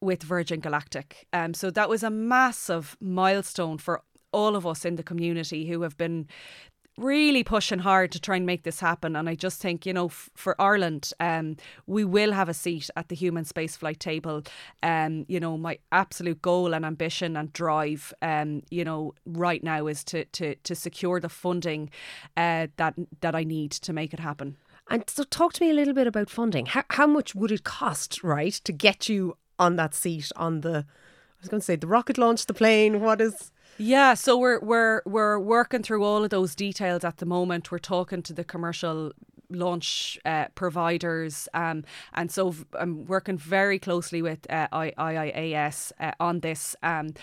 with 0.00 0.22
Virgin 0.22 0.60
Galactic. 0.60 1.26
Um, 1.32 1.54
so 1.54 1.70
that 1.70 1.88
was 1.88 2.02
a 2.02 2.10
massive 2.10 2.96
milestone 3.00 3.78
for 3.78 4.02
all 4.32 4.56
of 4.56 4.66
us 4.66 4.84
in 4.84 4.96
the 4.96 5.02
community 5.02 5.66
who 5.66 5.82
have 5.82 5.96
been 5.96 6.28
really 6.96 7.42
pushing 7.42 7.80
hard 7.80 8.12
to 8.12 8.20
try 8.20 8.36
and 8.36 8.46
make 8.46 8.62
this 8.62 8.80
happen. 8.80 9.16
And 9.16 9.28
I 9.28 9.34
just 9.34 9.60
think, 9.60 9.84
you 9.84 9.92
know, 9.92 10.06
f- 10.06 10.30
for 10.34 10.60
Ireland, 10.60 11.12
um, 11.18 11.56
we 11.86 12.04
will 12.04 12.32
have 12.32 12.48
a 12.48 12.54
seat 12.54 12.88
at 12.96 13.08
the 13.08 13.16
human 13.16 13.44
spaceflight 13.44 13.98
table. 13.98 14.42
Um, 14.82 15.24
you 15.28 15.40
know, 15.40 15.56
my 15.56 15.78
absolute 15.90 16.40
goal 16.40 16.72
and 16.72 16.84
ambition 16.84 17.36
and 17.36 17.52
drive, 17.52 18.12
um, 18.22 18.62
you 18.70 18.84
know, 18.84 19.14
right 19.26 19.62
now 19.62 19.86
is 19.86 20.04
to 20.04 20.24
to 20.26 20.54
to 20.54 20.74
secure 20.74 21.20
the 21.20 21.28
funding 21.28 21.90
uh, 22.36 22.68
that 22.76 22.94
that 23.20 23.34
I 23.34 23.44
need 23.44 23.72
to 23.72 23.92
make 23.92 24.14
it 24.14 24.20
happen. 24.20 24.56
And 24.88 25.08
so, 25.08 25.24
talk 25.24 25.54
to 25.54 25.64
me 25.64 25.70
a 25.70 25.74
little 25.74 25.94
bit 25.94 26.06
about 26.06 26.28
funding. 26.28 26.66
How, 26.66 26.84
how 26.90 27.06
much 27.06 27.34
would 27.34 27.50
it 27.50 27.64
cost, 27.64 28.22
right, 28.22 28.52
to 28.52 28.72
get 28.72 29.08
you 29.08 29.36
on 29.58 29.76
that 29.76 29.94
seat 29.94 30.30
on 30.36 30.60
the, 30.60 30.84
I 30.86 31.40
was 31.40 31.48
going 31.48 31.60
to 31.60 31.64
say, 31.64 31.76
the 31.76 31.86
rocket 31.86 32.18
launch, 32.18 32.46
the 32.46 32.54
plane? 32.54 33.00
What 33.00 33.20
is. 33.20 33.50
Yeah, 33.78 34.14
so 34.14 34.36
we're 34.38 34.60
we're 34.60 35.02
we're 35.04 35.38
working 35.38 35.82
through 35.82 36.04
all 36.04 36.24
of 36.24 36.30
those 36.30 36.54
details 36.54 37.04
at 37.04 37.18
the 37.18 37.26
moment. 37.26 37.70
We're 37.72 37.78
talking 37.78 38.22
to 38.22 38.32
the 38.32 38.44
commercial 38.44 39.12
launch 39.50 40.18
uh, 40.24 40.46
providers, 40.54 41.48
um, 41.54 41.84
and 42.14 42.30
so 42.30 42.50
v- 42.50 42.64
I'm 42.78 43.04
working 43.06 43.36
very 43.38 43.78
closely 43.78 44.22
with 44.22 44.50
uh, 44.50 44.68
I- 44.72 44.92
IIAS 44.98 45.92
uh, 46.00 46.12
on 46.18 46.40
this. 46.40 46.74
Um, 46.82 47.14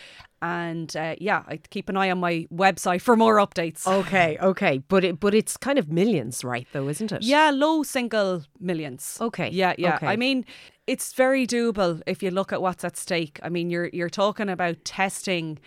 and 0.42 0.96
uh, 0.96 1.16
yeah, 1.20 1.44
I 1.48 1.58
keep 1.58 1.88
an 1.90 1.98
eye 1.98 2.10
on 2.10 2.20
my 2.20 2.48
website 2.54 3.02
for 3.02 3.16
more 3.16 3.36
updates. 3.38 3.86
Okay, 3.88 4.38
okay. 4.42 4.80
But 4.88 5.04
it, 5.04 5.20
but 5.20 5.34
it's 5.34 5.56
kind 5.58 5.78
of 5.78 5.90
millions, 5.92 6.44
right, 6.44 6.68
though, 6.72 6.88
isn't 6.90 7.12
it? 7.12 7.22
Yeah, 7.24 7.52
low 7.54 7.84
single 7.84 8.44
millions. 8.60 9.18
Okay, 9.22 9.50
Yeah, 9.50 9.74
yeah. 9.78 9.96
okay. 9.96 10.08
I 10.08 10.16
mean, 10.16 10.46
it's 10.88 11.14
very 11.14 11.46
doable 11.46 12.02
if 12.08 12.24
you 12.24 12.32
look 12.32 12.52
at 12.54 12.62
what's 12.62 12.84
at 12.84 12.98
stake. 12.98 13.40
I 13.44 13.50
mean, 13.50 13.70
you're 13.70 13.90
you're 13.94 14.10
talking 14.10 14.50
about 14.50 14.84
testing 14.86 15.60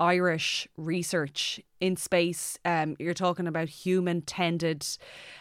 Irish 0.00 0.68
research 0.76 1.60
in 1.80 1.96
space. 1.96 2.58
Um, 2.64 2.96
you're 2.98 3.14
talking 3.14 3.46
about 3.46 3.68
human 3.68 4.22
tended 4.22 4.86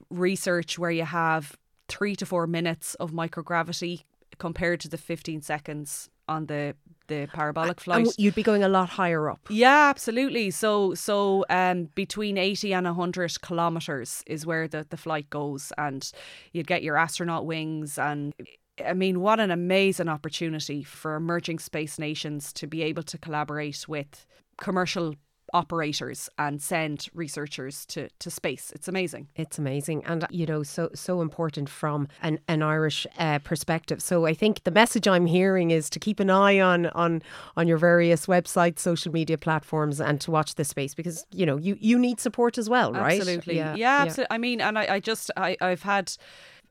research 0.09 0.79
where 0.79 0.91
you 0.91 1.05
have 1.05 1.57
three 1.87 2.15
to 2.15 2.25
four 2.25 2.47
minutes 2.47 2.95
of 2.95 3.11
microgravity 3.11 4.03
compared 4.37 4.79
to 4.81 4.89
the 4.89 4.97
15 4.97 5.41
seconds 5.41 6.09
on 6.27 6.47
the 6.47 6.75
the 7.07 7.27
parabolic 7.33 7.79
flight. 7.79 8.05
And 8.05 8.13
you'd 8.17 8.35
be 8.35 8.43
going 8.43 8.63
a 8.63 8.67
lot 8.67 8.89
higher 8.89 9.29
up. 9.29 9.39
Yeah, 9.49 9.87
absolutely. 9.89 10.51
So 10.51 10.93
so 10.93 11.45
um 11.49 11.89
between 11.95 12.37
80 12.37 12.73
and 12.73 12.85
100 12.85 13.41
kilometers 13.41 14.23
is 14.27 14.45
where 14.45 14.67
the 14.67 14.85
the 14.89 14.97
flight 14.97 15.29
goes 15.29 15.71
and 15.77 16.09
you'd 16.51 16.67
get 16.67 16.83
your 16.83 16.97
astronaut 16.97 17.45
wings 17.45 17.97
and 17.97 18.33
I 18.85 18.93
mean 18.93 19.21
what 19.21 19.39
an 19.39 19.51
amazing 19.51 20.09
opportunity 20.09 20.83
for 20.83 21.15
emerging 21.15 21.59
space 21.59 21.97
nations 21.97 22.51
to 22.53 22.67
be 22.67 22.83
able 22.83 23.03
to 23.03 23.17
collaborate 23.17 23.85
with 23.87 24.25
commercial 24.57 25.15
operators 25.53 26.29
and 26.37 26.61
send 26.61 27.07
researchers 27.13 27.85
to 27.85 28.09
to 28.19 28.29
space. 28.29 28.71
It's 28.75 28.87
amazing. 28.87 29.29
It's 29.35 29.57
amazing, 29.57 30.03
and 30.05 30.25
you 30.29 30.45
know, 30.45 30.63
so 30.63 30.89
so 30.93 31.21
important 31.21 31.69
from 31.69 32.07
an, 32.21 32.39
an 32.47 32.61
Irish 32.61 33.07
uh, 33.17 33.39
perspective. 33.39 34.01
So 34.01 34.25
I 34.25 34.33
think 34.33 34.63
the 34.63 34.71
message 34.71 35.07
I'm 35.07 35.25
hearing 35.25 35.71
is 35.71 35.89
to 35.91 35.99
keep 35.99 36.19
an 36.19 36.29
eye 36.29 36.59
on 36.59 36.87
on 36.87 37.21
on 37.55 37.67
your 37.67 37.77
various 37.77 38.25
websites, 38.25 38.79
social 38.79 39.11
media 39.11 39.37
platforms, 39.37 40.01
and 40.01 40.19
to 40.21 40.31
watch 40.31 40.55
this 40.55 40.69
space 40.69 40.93
because 40.93 41.25
you 41.31 41.45
know 41.45 41.57
you 41.57 41.77
you 41.79 41.97
need 41.97 42.19
support 42.19 42.57
as 42.57 42.69
well, 42.69 42.91
right? 42.91 43.19
Absolutely. 43.19 43.55
Yeah, 43.57 43.75
yeah, 43.75 44.01
absolutely. 44.01 44.35
I 44.35 44.37
mean, 44.37 44.61
and 44.61 44.77
I, 44.77 44.95
I 44.95 44.99
just 44.99 45.31
I, 45.37 45.57
I've 45.61 45.83
had 45.83 46.13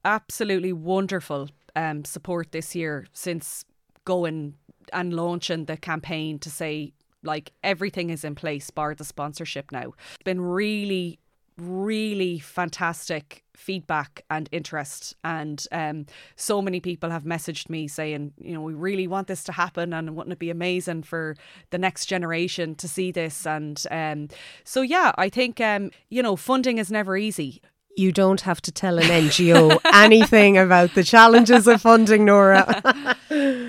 absolutely 0.04 0.72
wonderful 0.72 1.48
um, 1.74 2.04
support 2.04 2.52
this 2.52 2.74
year 2.74 3.06
since 3.12 3.64
going 4.04 4.54
and 4.92 5.12
launching 5.12 5.64
the 5.64 5.76
campaign 5.76 6.38
to 6.38 6.48
say 6.48 6.92
like 7.22 7.52
everything 7.62 8.10
is 8.10 8.24
in 8.24 8.34
place 8.34 8.70
bar 8.70 8.94
the 8.94 9.04
sponsorship 9.04 9.72
now. 9.72 9.92
It's 10.14 10.22
been 10.24 10.40
really 10.40 11.18
really 11.58 12.38
fantastic 12.38 13.42
feedback 13.56 14.22
and 14.28 14.46
interest 14.52 15.14
and 15.24 15.66
um, 15.72 16.04
so 16.36 16.60
many 16.60 16.80
people 16.80 17.08
have 17.08 17.24
messaged 17.24 17.70
me 17.70 17.88
saying 17.88 18.30
you 18.38 18.52
know 18.52 18.60
we 18.60 18.74
really 18.74 19.06
want 19.06 19.26
this 19.26 19.42
to 19.42 19.52
happen 19.52 19.94
and 19.94 20.14
wouldn't 20.14 20.34
it 20.34 20.38
be 20.38 20.50
amazing 20.50 21.02
for 21.02 21.34
the 21.70 21.78
next 21.78 22.04
generation 22.06 22.74
to 22.74 22.86
see 22.86 23.10
this 23.10 23.46
and 23.46 23.86
um, 23.90 24.28
so 24.64 24.82
yeah 24.82 25.12
i 25.16 25.30
think 25.30 25.58
um, 25.58 25.90
you 26.10 26.22
know 26.22 26.36
funding 26.36 26.76
is 26.76 26.90
never 26.90 27.16
easy 27.16 27.62
You 27.98 28.12
don't 28.12 28.42
have 28.42 28.60
to 28.60 28.70
tell 28.70 28.98
an 28.98 29.04
NGO 29.04 29.80
anything 29.94 30.58
about 30.58 30.92
the 30.94 31.02
challenges 31.02 31.66
of 31.66 31.80
funding, 31.80 32.26
Norah. 32.26 32.66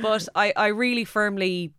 but 0.01 0.27
I, 0.36 0.51
I 0.53 0.67
really 0.67 1.05
firmly 1.05 1.71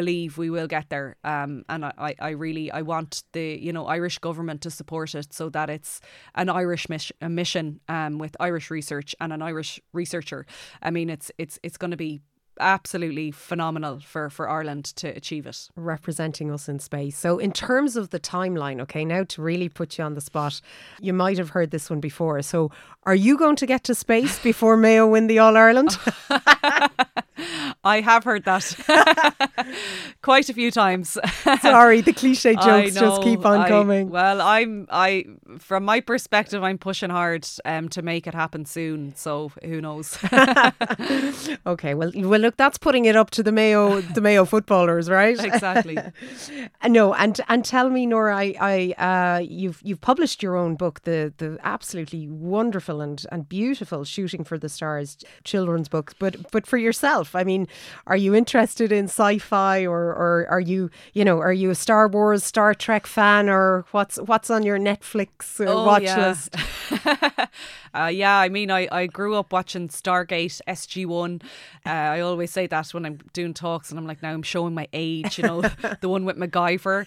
believe 0.00 0.36
we 0.36 0.50
will 0.50 0.68
get 0.76 0.86
there 0.90 1.16
um, 1.24 1.64
and 1.72 1.84
I, 1.84 2.14
I 2.28 2.30
really 2.30 2.66
I 2.80 2.82
want 2.82 3.24
the 3.32 3.46
you 3.66 3.72
know 3.72 3.86
Irish 3.98 4.18
government 4.18 4.60
to 4.62 4.70
support 4.70 5.14
it 5.14 5.32
so 5.32 5.48
that 5.56 5.68
it's 5.76 6.00
an 6.34 6.48
Irish 6.62 6.84
mis- 6.88 7.12
a 7.28 7.28
mission 7.28 7.80
um, 7.88 8.18
with 8.18 8.36
Irish 8.48 8.70
research 8.70 9.14
and 9.20 9.32
an 9.32 9.42
Irish 9.50 9.80
researcher 9.92 10.44
I 10.82 10.90
mean 10.90 11.08
it's 11.08 11.28
it's 11.38 11.58
it's 11.62 11.78
going 11.78 11.92
to 11.92 11.96
be 11.96 12.20
absolutely 12.60 13.30
phenomenal 13.30 14.00
for 14.00 14.30
for 14.30 14.48
Ireland 14.48 14.84
to 14.96 15.08
achieve 15.08 15.46
it 15.46 15.68
representing 15.76 16.50
us 16.50 16.68
in 16.68 16.78
space. 16.78 17.16
So, 17.18 17.38
in 17.38 17.52
terms 17.52 17.96
of 17.96 18.10
the 18.10 18.20
timeline, 18.20 18.80
okay, 18.82 19.04
now 19.04 19.24
to 19.24 19.42
really 19.42 19.68
put 19.68 19.98
you 19.98 20.04
on 20.04 20.14
the 20.14 20.20
spot, 20.20 20.60
you 21.00 21.12
might 21.12 21.38
have 21.38 21.50
heard 21.50 21.70
this 21.70 21.90
one 21.90 22.00
before. 22.00 22.40
So, 22.42 22.70
are 23.04 23.14
you 23.14 23.36
going 23.38 23.56
to 23.56 23.66
get 23.66 23.84
to 23.84 23.94
space 23.94 24.38
before 24.42 24.76
Mayo 24.76 25.06
win 25.06 25.26
the 25.26 25.38
All 25.38 25.56
Ireland? 25.56 25.98
I 27.86 28.00
have 28.00 28.24
heard 28.24 28.44
that 28.44 28.64
quite 30.22 30.48
a 30.48 30.54
few 30.54 30.70
times. 30.70 31.16
Sorry, 31.62 32.00
the 32.00 32.12
cliche 32.12 32.54
jokes 32.62 32.94
just 32.94 33.22
keep 33.22 33.46
on 33.46 33.60
I- 33.60 33.68
coming. 33.68 34.10
Well, 34.10 34.40
I'm 34.40 34.86
I 34.90 35.24
from 35.58 35.84
my 35.84 36.00
perspective, 36.00 36.62
I'm 36.64 36.78
pushing 36.78 37.10
hard 37.10 37.46
um, 37.64 37.88
to 37.90 38.02
make 38.02 38.26
it 38.26 38.34
happen 38.34 38.64
soon. 38.64 39.14
So 39.16 39.52
who 39.64 39.80
knows? 39.80 40.18
Okay, 41.66 41.94
well, 41.94 42.10
well, 42.14 42.40
look, 42.40 42.56
that's 42.56 42.78
putting 42.78 43.04
it 43.06 43.16
up 43.16 43.30
to 43.30 43.42
the 43.42 43.52
Mayo, 43.52 44.00
the 44.00 44.20
Mayo 44.20 44.44
footballers, 44.44 45.08
right? 45.08 45.38
exactly. 45.42 45.96
No, 46.86 47.14
and 47.14 47.40
and 47.48 47.64
tell 47.64 47.90
me, 47.90 48.06
Norah, 48.06 48.36
I, 48.36 48.54
I 48.60 49.36
uh, 49.36 49.38
you've 49.40 49.80
you've 49.82 50.00
published 50.00 50.42
your 50.42 50.56
own 50.56 50.76
book, 50.76 51.02
the 51.02 51.32
the 51.38 51.58
absolutely 51.62 52.28
wonderful 52.28 53.00
and 53.00 53.24
and 53.32 53.48
beautiful 53.48 54.04
Shooting 54.04 54.44
for 54.44 54.58
the 54.58 54.68
Stars 54.68 55.18
children's 55.44 55.88
book. 55.88 56.14
But 56.18 56.50
but 56.50 56.66
for 56.66 56.78
yourself, 56.78 57.34
I 57.34 57.44
mean, 57.44 57.66
are 58.06 58.16
you 58.16 58.34
interested 58.34 58.92
in 58.92 59.04
sci-fi, 59.04 59.84
or 59.86 60.04
or 60.14 60.46
are 60.50 60.60
you 60.60 60.90
you 61.12 61.24
know 61.24 61.38
are 61.40 61.52
you 61.52 61.70
a 61.70 61.74
Star 61.74 62.08
Wars, 62.08 62.44
Star 62.44 62.74
Trek 62.74 63.06
fan, 63.06 63.48
or 63.48 63.84
what's 63.90 64.16
what's 64.16 64.50
on 64.50 64.62
your 64.62 64.78
Netflix 64.78 65.60
uh, 65.60 65.84
watch 65.84 66.02
Oh, 66.02 66.04
yeah. 66.04 66.28
list? 66.28 66.54
uh, 67.94 68.06
yeah, 68.06 68.38
I 68.38 68.48
mean, 68.48 68.70
I, 68.70 68.88
I 68.92 69.06
grew 69.06 69.34
up 69.34 69.52
watching 69.52 69.88
Stargate 69.88 70.60
SG 70.68 71.06
One. 71.06 71.40
Uh, 71.84 71.90
I 71.90 72.20
always 72.20 72.50
say 72.50 72.66
that 72.66 72.88
when 72.94 73.04
I'm 73.06 73.18
doing 73.32 73.54
talks, 73.54 73.90
and 73.90 73.98
I'm 73.98 74.06
like, 74.06 74.22
now 74.22 74.30
I'm 74.32 74.42
showing 74.42 74.74
my 74.74 74.86
age. 74.92 75.38
You 75.38 75.44
know, 75.44 75.60
the 76.00 76.08
one 76.08 76.24
with 76.24 76.36
MacGyver. 76.36 77.06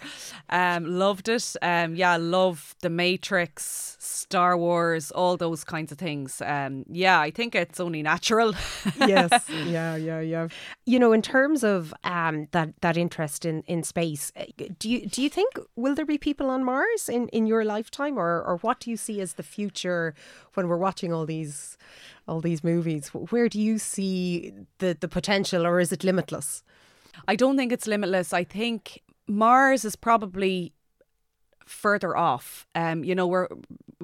Um, 0.49 0.85
loved 0.85 1.29
it. 1.29 1.55
Um, 1.61 1.95
yeah, 1.95 2.17
love 2.17 2.75
the 2.81 2.89
Matrix, 2.89 3.95
Star 3.99 4.57
Wars, 4.57 5.11
all 5.11 5.37
those 5.37 5.63
kinds 5.63 5.91
of 5.91 5.97
things. 5.97 6.41
Um, 6.45 6.85
yeah, 6.89 7.19
I 7.19 7.31
think 7.31 7.55
it's 7.55 7.79
only 7.79 8.01
natural. 8.03 8.53
yes, 8.99 9.49
yeah, 9.65 9.95
yeah, 9.95 10.19
yeah. 10.19 10.47
You 10.85 10.99
know, 10.99 11.13
in 11.13 11.21
terms 11.21 11.63
of 11.63 11.93
um, 12.03 12.47
that 12.51 12.73
that 12.81 12.97
interest 12.97 13.45
in, 13.45 13.63
in 13.63 13.83
space, 13.83 14.31
uh, 14.35 14.45
do 14.79 14.89
you 14.89 15.05
do 15.05 15.21
you 15.21 15.29
think 15.29 15.57
will 15.75 15.95
there 15.95 16.05
be 16.05 16.17
people 16.17 16.49
on 16.49 16.63
Mars 16.63 17.09
in, 17.09 17.27
in 17.29 17.45
your 17.45 17.63
lifetime, 17.63 18.17
or 18.17 18.41
or 18.43 18.57
what 18.57 18.79
do 18.79 18.89
you 18.89 18.97
see 18.97 19.21
as 19.21 19.33
the 19.33 19.43
future 19.43 20.13
when 20.53 20.67
we're 20.67 20.77
watching 20.77 21.13
all 21.13 21.25
these 21.25 21.77
all 22.27 22.41
these 22.41 22.63
movies? 22.63 23.09
Where 23.09 23.49
do 23.49 23.59
you 23.59 23.77
see 23.77 24.53
the 24.79 24.97
the 24.99 25.07
potential, 25.07 25.65
or 25.65 25.79
is 25.79 25.91
it 25.91 26.03
limitless? 26.03 26.63
I 27.27 27.35
don't 27.35 27.57
think 27.57 27.71
it's 27.71 27.87
limitless. 27.87 28.33
I 28.33 28.43
think 28.43 29.01
Mars 29.27 29.85
is 29.85 29.95
probably 29.95 30.73
further 31.65 32.17
off. 32.17 32.65
Um, 32.75 33.03
you 33.03 33.15
know, 33.15 33.27
we're 33.27 33.47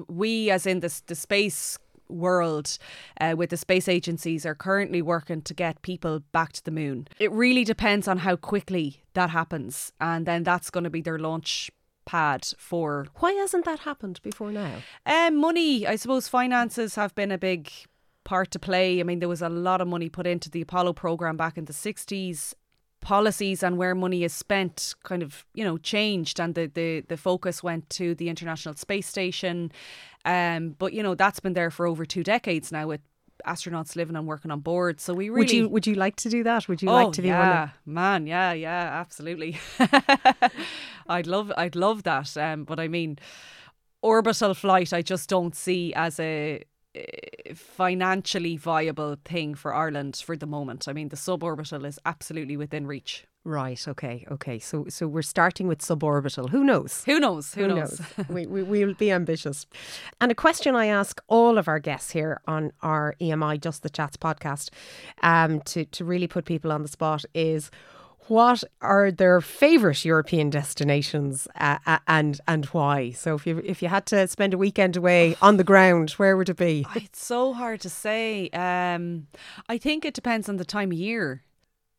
we 0.08 0.50
as 0.50 0.66
in 0.66 0.80
this 0.80 1.00
the 1.00 1.14
space 1.14 1.78
world 2.08 2.78
uh, 3.20 3.34
with 3.36 3.50
the 3.50 3.56
space 3.56 3.88
agencies 3.88 4.46
are 4.46 4.54
currently 4.54 5.02
working 5.02 5.42
to 5.42 5.54
get 5.54 5.82
people 5.82 6.20
back 6.32 6.52
to 6.52 6.64
the 6.64 6.70
moon. 6.70 7.08
It 7.18 7.32
really 7.32 7.64
depends 7.64 8.08
on 8.08 8.18
how 8.18 8.36
quickly 8.36 9.02
that 9.14 9.30
happens, 9.30 9.92
and 10.00 10.26
then 10.26 10.42
that's 10.42 10.70
going 10.70 10.84
to 10.84 10.90
be 10.90 11.00
their 11.00 11.18
launch 11.18 11.70
pad 12.04 12.46
for. 12.56 13.06
Why 13.16 13.32
hasn't 13.32 13.64
that 13.64 13.80
happened 13.80 14.20
before 14.22 14.52
now? 14.52 14.76
Um, 15.04 15.36
money, 15.36 15.86
I 15.86 15.96
suppose, 15.96 16.28
finances 16.28 16.94
have 16.94 17.14
been 17.14 17.32
a 17.32 17.38
big 17.38 17.70
part 18.24 18.50
to 18.52 18.58
play. 18.58 19.00
I 19.00 19.02
mean, 19.02 19.20
there 19.20 19.28
was 19.28 19.42
a 19.42 19.48
lot 19.48 19.80
of 19.80 19.88
money 19.88 20.08
put 20.08 20.26
into 20.26 20.50
the 20.50 20.62
Apollo 20.62 20.94
program 20.94 21.36
back 21.36 21.58
in 21.58 21.66
the 21.66 21.72
60s. 21.72 22.54
Policies 23.06 23.62
and 23.62 23.78
where 23.78 23.94
money 23.94 24.24
is 24.24 24.32
spent 24.32 24.94
kind 25.04 25.22
of, 25.22 25.46
you 25.54 25.62
know, 25.62 25.78
changed 25.78 26.40
and 26.40 26.56
the, 26.56 26.66
the, 26.66 27.02
the 27.02 27.16
focus 27.16 27.62
went 27.62 27.88
to 27.90 28.16
the 28.16 28.28
International 28.28 28.74
Space 28.74 29.06
Station. 29.06 29.70
Um, 30.24 30.74
but, 30.76 30.92
you 30.92 31.04
know, 31.04 31.14
that's 31.14 31.38
been 31.38 31.52
there 31.52 31.70
for 31.70 31.86
over 31.86 32.04
two 32.04 32.24
decades 32.24 32.72
now 32.72 32.88
with 32.88 33.00
astronauts 33.46 33.94
living 33.94 34.16
and 34.16 34.26
working 34.26 34.50
on 34.50 34.58
board. 34.58 35.00
So 35.00 35.14
we 35.14 35.28
really 35.28 35.38
would 35.38 35.52
you 35.52 35.68
would 35.68 35.86
you 35.86 35.94
like 35.94 36.16
to 36.16 36.28
do 36.28 36.42
that? 36.42 36.68
Would 36.68 36.82
you 36.82 36.88
oh, 36.88 36.94
like 36.94 37.12
to 37.12 37.22
be 37.22 37.28
yeah, 37.28 37.60
one? 37.60 37.62
Of... 37.62 37.70
man, 37.86 38.26
yeah, 38.26 38.52
yeah, 38.52 39.00
absolutely. 39.00 39.58
I'd 41.08 41.26
love 41.26 41.52
I'd 41.56 41.76
love 41.76 42.02
that. 42.02 42.36
Um, 42.36 42.64
but 42.64 42.80
I 42.80 42.88
mean, 42.88 43.18
orbital 44.02 44.54
flight, 44.54 44.92
I 44.92 45.02
just 45.02 45.28
don't 45.28 45.54
see 45.54 45.92
as 45.94 46.18
a 46.18 46.64
financially 47.54 48.56
viable 48.56 49.16
thing 49.24 49.54
for 49.54 49.74
Ireland 49.74 50.16
for 50.24 50.36
the 50.36 50.46
moment. 50.46 50.88
I 50.88 50.92
mean, 50.92 51.08
the 51.08 51.16
suborbital 51.16 51.84
is 51.86 51.98
absolutely 52.04 52.56
within 52.56 52.86
reach. 52.86 53.26
Right. 53.46 53.86
Okay. 53.86 54.26
Okay. 54.28 54.58
So 54.58 54.86
so 54.88 55.06
we're 55.06 55.22
starting 55.22 55.68
with 55.68 55.78
suborbital. 55.78 56.50
Who 56.50 56.64
knows? 56.64 57.04
Who 57.04 57.20
knows? 57.20 57.54
Who, 57.54 57.62
Who 57.62 57.68
knows? 57.68 58.00
knows? 58.00 58.28
we, 58.28 58.44
we 58.46 58.64
we'll 58.64 58.94
be 58.94 59.12
ambitious. 59.12 59.66
And 60.20 60.32
a 60.32 60.34
question 60.34 60.74
I 60.74 60.86
ask 60.86 61.22
all 61.28 61.56
of 61.56 61.68
our 61.68 61.78
guests 61.78 62.10
here 62.10 62.40
on 62.48 62.72
our 62.82 63.14
EMI 63.20 63.60
Just 63.60 63.84
the 63.84 63.88
Chats 63.88 64.16
podcast, 64.16 64.70
um, 65.22 65.60
to 65.60 65.84
to 65.84 66.04
really 66.04 66.26
put 66.26 66.44
people 66.44 66.72
on 66.72 66.82
the 66.82 66.88
spot 66.88 67.24
is 67.34 67.70
what 68.28 68.64
are 68.80 69.10
their 69.10 69.40
favourite 69.40 70.04
European 70.04 70.50
destinations 70.50 71.48
uh, 71.58 71.78
uh, 71.86 71.98
and 72.06 72.40
and 72.46 72.66
why? 72.66 73.12
So 73.12 73.34
if 73.34 73.46
you 73.46 73.62
if 73.64 73.82
you 73.82 73.88
had 73.88 74.06
to 74.06 74.26
spend 74.26 74.54
a 74.54 74.58
weekend 74.58 74.96
away 74.96 75.36
on 75.40 75.56
the 75.56 75.64
ground, 75.64 76.10
where 76.12 76.36
would 76.36 76.48
it 76.48 76.56
be? 76.56 76.86
It's 76.96 77.24
so 77.24 77.52
hard 77.52 77.80
to 77.82 77.90
say. 77.90 78.48
Um, 78.50 79.28
I 79.68 79.78
think 79.78 80.04
it 80.04 80.14
depends 80.14 80.48
on 80.48 80.56
the 80.56 80.64
time 80.64 80.90
of 80.92 80.98
year. 80.98 81.42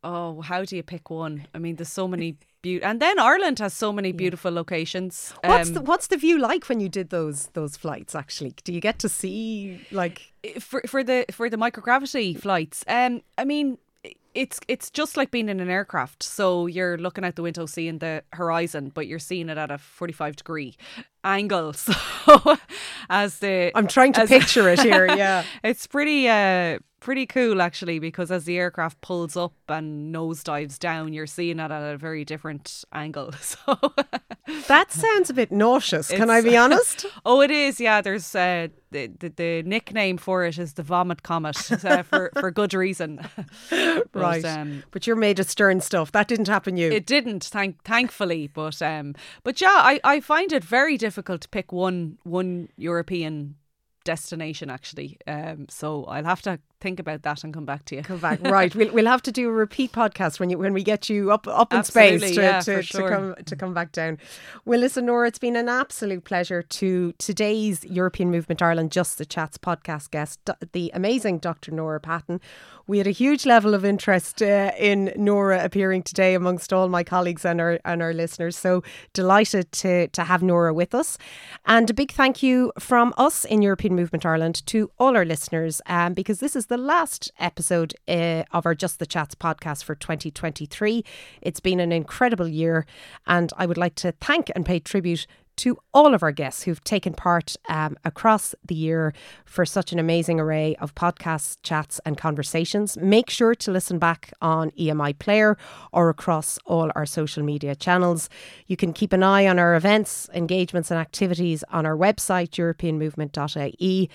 Oh, 0.03 0.41
how 0.41 0.63
do 0.63 0.75
you 0.75 0.83
pick 0.83 1.09
one? 1.09 1.47
I 1.53 1.57
mean, 1.57 1.75
there's 1.75 1.89
so 1.89 2.07
many 2.07 2.37
beautiful, 2.61 2.89
and 2.89 3.01
then 3.01 3.19
Ireland 3.19 3.59
has 3.59 3.73
so 3.73 3.91
many 3.91 4.11
beautiful 4.11 4.51
locations. 4.51 5.33
What's 5.43 5.69
um, 5.69 5.73
the 5.75 5.81
What's 5.81 6.07
the 6.07 6.17
view 6.17 6.37
like 6.39 6.69
when 6.69 6.79
you 6.79 6.89
did 6.89 7.09
those 7.09 7.47
those 7.53 7.77
flights? 7.77 8.15
Actually, 8.15 8.53
do 8.63 8.73
you 8.73 8.81
get 8.81 8.99
to 8.99 9.09
see 9.09 9.85
like 9.91 10.33
for 10.59 10.81
for 10.87 11.03
the 11.03 11.25
for 11.31 11.49
the 11.49 11.57
microgravity 11.57 12.39
flights? 12.39 12.83
Um, 12.87 13.21
I 13.37 13.45
mean, 13.45 13.77
it's 14.37 14.59
it's 14.67 14.91
just 14.91 15.17
like 15.17 15.31
being 15.31 15.49
in 15.49 15.59
an 15.59 15.69
aircraft. 15.69 16.21
So 16.21 16.67
you're 16.67 16.97
looking 16.97 17.25
out 17.25 17.35
the 17.35 17.41
window, 17.41 17.65
seeing 17.65 17.97
the 17.97 18.23
horizon, 18.33 18.91
but 18.93 19.07
you're 19.07 19.17
seeing 19.17 19.49
it 19.49 19.57
at 19.57 19.71
a 19.71 19.79
45 19.79 20.35
degree 20.35 20.77
angle. 21.23 21.73
So 22.27 22.57
as 23.09 23.39
the 23.39 23.71
I'm 23.73 23.87
trying 23.87 24.13
to 24.13 24.27
picture 24.27 24.69
it 24.69 24.79
here. 24.81 25.07
Yeah, 25.17 25.43
it's 25.63 25.87
pretty 25.87 26.29
uh 26.29 26.77
pretty 26.99 27.25
cool 27.25 27.61
actually 27.61 27.99
because 27.99 28.31
as 28.31 28.45
the 28.45 28.57
aircraft 28.57 28.99
pulls 29.01 29.37
up 29.37 29.53
and 29.69 30.13
nosedives 30.13 30.79
down, 30.79 31.13
you're 31.13 31.27
seeing 31.27 31.59
it 31.59 31.71
at 31.71 31.93
a 31.93 31.97
very 31.97 32.25
different 32.25 32.83
angle. 32.93 33.33
So 33.41 33.77
that 34.67 34.91
sounds 34.91 35.29
a 35.29 35.33
bit 35.33 35.51
nauseous. 35.51 36.09
Can 36.09 36.29
I 36.29 36.41
be 36.41 36.55
honest? 36.63 37.05
oh, 37.25 37.41
it 37.41 37.51
is. 37.51 37.79
Yeah, 37.79 38.01
there's 38.01 38.33
uh, 38.35 38.67
the, 38.91 39.07
the, 39.07 39.29
the 39.29 39.63
nickname 39.63 40.17
for 40.17 40.45
it 40.45 40.57
is 40.57 40.73
the 40.73 40.83
vomit 40.83 41.23
comet 41.23 41.71
uh, 41.83 42.03
for 42.03 42.31
for 42.39 42.51
good 42.51 42.73
reason. 42.73 43.19
but, 43.69 44.07
right, 44.13 44.45
um, 44.45 44.83
but 44.91 45.05
you're 45.05 45.15
made 45.15 45.39
of 45.39 45.49
stern 45.49 45.81
stuff. 45.81 46.11
That 46.11 46.27
didn't 46.27 46.47
happen. 46.47 46.77
You. 46.77 46.91
It 46.91 47.05
didn't. 47.05 47.43
Thank 47.43 47.83
thankfully, 47.83 48.47
but 48.47 48.81
um, 48.81 49.15
but 49.43 49.59
yeah, 49.61 49.75
I 49.75 49.99
I 50.03 50.19
find 50.19 50.51
it 50.53 50.63
very 50.63 50.97
difficult 50.97 51.41
to 51.41 51.49
pick 51.49 51.71
one 51.71 52.17
one 52.23 52.69
European 52.77 53.55
destination 54.07 54.69
actually. 54.69 55.17
Um, 55.27 55.67
so 55.69 56.05
I'll 56.05 56.23
have 56.23 56.41
to 56.43 56.59
think 56.79 56.99
about 56.99 57.23
that 57.23 57.43
and 57.43 57.53
come 57.53 57.65
back 57.65 57.85
to 57.85 57.95
you. 57.95 58.03
Come 58.03 58.19
back, 58.19 58.41
right? 58.43 58.73
We'll, 58.75 58.91
we'll 58.93 59.05
have 59.05 59.21
to 59.23 59.31
do 59.31 59.49
a 59.49 59.51
repeat 59.51 59.91
podcast 59.91 60.39
when 60.39 60.49
you 60.49 60.57
when 60.57 60.73
we 60.73 60.83
get 60.83 61.09
you 61.09 61.31
up 61.31 61.47
up 61.47 61.73
in 61.73 61.79
Absolutely, 61.79 62.19
space 62.19 62.35
to, 62.35 62.41
yeah, 62.41 62.59
to, 62.59 62.81
sure. 62.81 63.09
to 63.09 63.15
come 63.15 63.35
to 63.45 63.55
come 63.55 63.73
back 63.73 63.91
down. 63.91 64.19
Well, 64.65 64.79
listen, 64.79 65.05
Norah, 65.05 65.27
it's 65.27 65.39
been 65.39 65.55
an 65.55 65.69
absolute 65.69 66.23
pleasure 66.23 66.61
to 66.61 67.13
today's 67.13 67.83
European 67.85 68.31
Movement 68.31 68.61
Ireland 68.61 68.91
Just 68.91 69.17
the 69.17 69.25
Chats 69.25 69.57
podcast 69.57 70.11
guest, 70.11 70.39
the 70.71 70.91
amazing 70.93 71.39
Dr. 71.39 71.71
Norah 71.71 71.99
Patten. 71.99 72.39
We 72.85 72.99
had 72.99 73.07
a 73.07 73.11
huge 73.11 73.45
level 73.45 73.73
of 73.73 73.83
interest 73.83 74.41
uh, 74.41 74.71
in 74.79 75.11
Norah 75.17 75.63
appearing 75.63 76.03
today 76.03 76.35
amongst 76.35 76.71
all 76.71 76.87
my 76.87 77.03
colleagues 77.03 77.43
and 77.43 77.59
our 77.59 77.79
and 77.83 78.01
our 78.01 78.13
listeners. 78.13 78.55
So 78.55 78.83
delighted 79.13 79.71
to 79.73 80.07
to 80.09 80.23
have 80.23 80.41
Norah 80.41 80.73
with 80.73 80.95
us, 80.95 81.17
and 81.65 81.89
a 81.89 81.93
big 81.93 82.11
thank 82.11 82.43
you 82.43 82.71
from 82.79 83.13
us 83.17 83.43
in 83.43 83.61
European 83.61 83.95
Movement 83.95 84.25
Ireland 84.25 84.65
to 84.67 84.89
all 84.99 85.17
our 85.17 85.25
listeners, 85.25 85.81
um, 85.87 86.13
because 86.13 86.39
this 86.39 86.55
is 86.55 86.66
the 86.67 86.77
last 86.77 87.31
episode 87.39 87.93
uh, 88.07 88.43
of 88.51 88.65
our 88.65 88.75
Just 88.75 88.99
the 88.99 89.05
Chats 89.05 89.35
podcast 89.35 89.83
for 89.83 89.95
2023. 89.95 91.03
It's 91.41 91.59
been 91.59 91.79
an 91.79 91.91
incredible 91.91 92.47
year, 92.47 92.85
and 93.25 93.51
I 93.57 93.65
would 93.65 93.77
like 93.77 93.95
to 93.95 94.11
thank 94.13 94.51
and 94.55 94.65
pay 94.65 94.79
tribute 94.79 95.27
to 95.57 95.77
all 95.93 96.13
of 96.13 96.23
our 96.23 96.31
guests 96.31 96.63
who've 96.63 96.83
taken 96.83 97.13
part 97.13 97.55
um, 97.69 97.97
across 98.05 98.55
the 98.65 98.75
year 98.75 99.13
for 99.45 99.65
such 99.65 99.91
an 99.91 99.99
amazing 99.99 100.39
array 100.39 100.75
of 100.79 100.95
podcasts, 100.95 101.57
chats, 101.63 101.99
and 102.05 102.17
conversations. 102.17 102.97
Make 102.97 103.29
sure 103.29 103.55
to 103.55 103.71
listen 103.71 103.99
back 103.99 104.31
on 104.41 104.71
EMI 104.71 105.17
Player 105.19 105.57
or 105.91 106.09
across 106.09 106.57
all 106.65 106.91
our 106.95 107.05
social 107.05 107.43
media 107.43 107.75
channels. 107.75 108.29
You 108.67 108.77
can 108.77 108.93
keep 108.93 109.13
an 109.13 109.23
eye 109.23 109.47
on 109.47 109.59
our 109.59 109.75
events, 109.75 110.29
engagements, 110.33 110.91
and 110.91 110.99
activities 110.99 111.63
on 111.71 111.85
our 111.85 111.97
website, 111.97 112.51
europeanmovement.ie. 112.51 114.09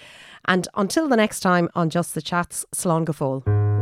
And 0.46 0.68
until 0.74 1.08
the 1.08 1.16
next 1.16 1.40
time 1.40 1.68
on 1.74 1.90
Just 1.90 2.14
the 2.14 2.22
Chats, 2.22 2.64
Slán 2.74 3.04
go 3.04 3.81